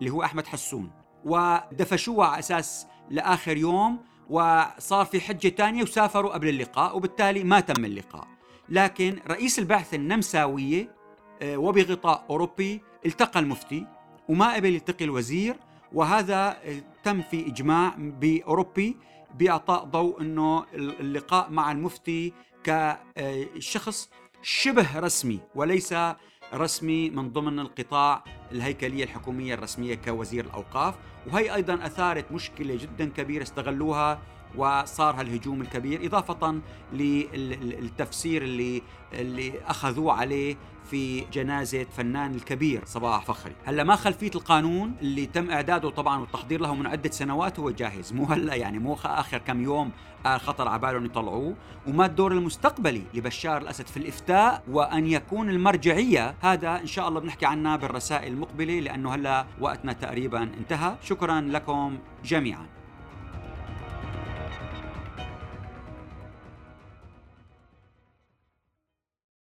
اللي 0.00 0.10
هو 0.10 0.22
أحمد 0.22 0.46
حسون. 0.46 0.90
ودفشوها 1.24 2.26
على 2.26 2.38
أساس 2.38 2.86
لآخر 3.12 3.56
يوم 3.56 3.98
وصار 4.30 5.04
في 5.04 5.20
حجة 5.20 5.48
ثانية 5.48 5.82
وسافروا 5.82 6.32
قبل 6.32 6.48
اللقاء 6.48 6.96
وبالتالي 6.96 7.44
ما 7.44 7.60
تم 7.60 7.84
اللقاء. 7.84 8.28
لكن 8.68 9.18
رئيس 9.28 9.58
البعثه 9.58 9.96
النمساوية 9.96 11.02
آه، 11.42 11.56
وبغطاء 11.56 12.24
أوروبي 12.30 12.80
التقى 13.06 13.40
المفتي 13.40 13.86
وما 14.28 14.54
قبل 14.54 14.74
يلتقي 14.74 15.04
الوزير 15.04 15.56
وهذا 15.92 16.56
آه، 16.64 16.82
تم 17.04 17.22
في 17.22 17.46
إجماع 17.46 17.94
بأوروبي 17.98 18.96
بأعطاء 19.38 19.84
ضوء 19.84 20.20
إنه 20.20 20.64
اللقاء 20.74 21.50
مع 21.50 21.72
المفتي 21.72 22.32
كشخص 22.64 24.10
شبه 24.42 24.98
رسمي 24.98 25.40
وليس 25.54 25.94
رسمي 26.54 27.10
من 27.10 27.30
ضمن 27.32 27.58
القطاع 27.58 28.24
الهيكلية 28.52 29.04
الحكومية 29.04 29.54
الرسمية 29.54 29.94
كوزير 29.94 30.44
الأوقاف 30.44 30.94
وهي 31.32 31.54
أيضا 31.54 31.86
أثارت 31.86 32.32
مشكلة 32.32 32.76
جدا 32.76 33.08
كبيرة 33.08 33.42
استغلوها 33.42 34.18
وصار 34.56 35.20
هالهجوم 35.20 35.60
الكبير 35.60 36.06
إضافة 36.06 36.60
للتفسير 36.92 38.42
اللي 38.42 38.82
اللي 39.12 39.52
أخذوه 39.66 40.12
عليه 40.12 40.56
في 40.90 41.20
جنازة 41.20 41.86
فنان 41.96 42.34
الكبير 42.34 42.82
صباح 42.84 43.24
فخري. 43.24 43.52
هلأ 43.64 43.84
ما 43.84 43.96
خلفية 43.96 44.30
القانون 44.34 44.94
اللي 45.00 45.26
تم 45.26 45.50
إعداده 45.50 45.90
طبعا 45.90 46.20
والتحضير 46.20 46.60
له 46.60 46.74
من 46.74 46.86
عدة 46.86 47.10
سنوات 47.10 47.58
هو 47.58 47.70
جاهز. 47.70 48.12
مو 48.12 48.24
هلأ 48.24 48.54
يعني 48.54 48.78
مو 48.78 48.94
آخر 49.04 49.38
كم 49.38 49.62
يوم 49.62 49.90
خطر 50.24 50.68
على 50.68 50.78
بالهم 50.78 51.04
يطلعوه. 51.04 51.54
وما 51.86 52.06
الدور 52.06 52.32
المستقبلي 52.32 53.02
لبشار 53.14 53.62
الأسد 53.62 53.86
في 53.86 53.96
الإفتاء 53.96 54.62
وأن 54.70 55.06
يكون 55.06 55.50
المرجعية 55.50 56.34
هذا 56.40 56.80
إن 56.80 56.86
شاء 56.86 57.08
الله 57.08 57.20
بنحكي 57.20 57.46
عنها 57.46 57.76
بالرسائل 57.76 58.32
المقبلة 58.32 58.80
لأنه 58.80 59.14
هلأ 59.14 59.46
وقتنا 59.60 59.92
تقريبا 59.92 60.42
انتهى. 60.42 60.96
شكرا 61.02 61.40
لكم 61.40 61.98
جميعا. 62.24 62.66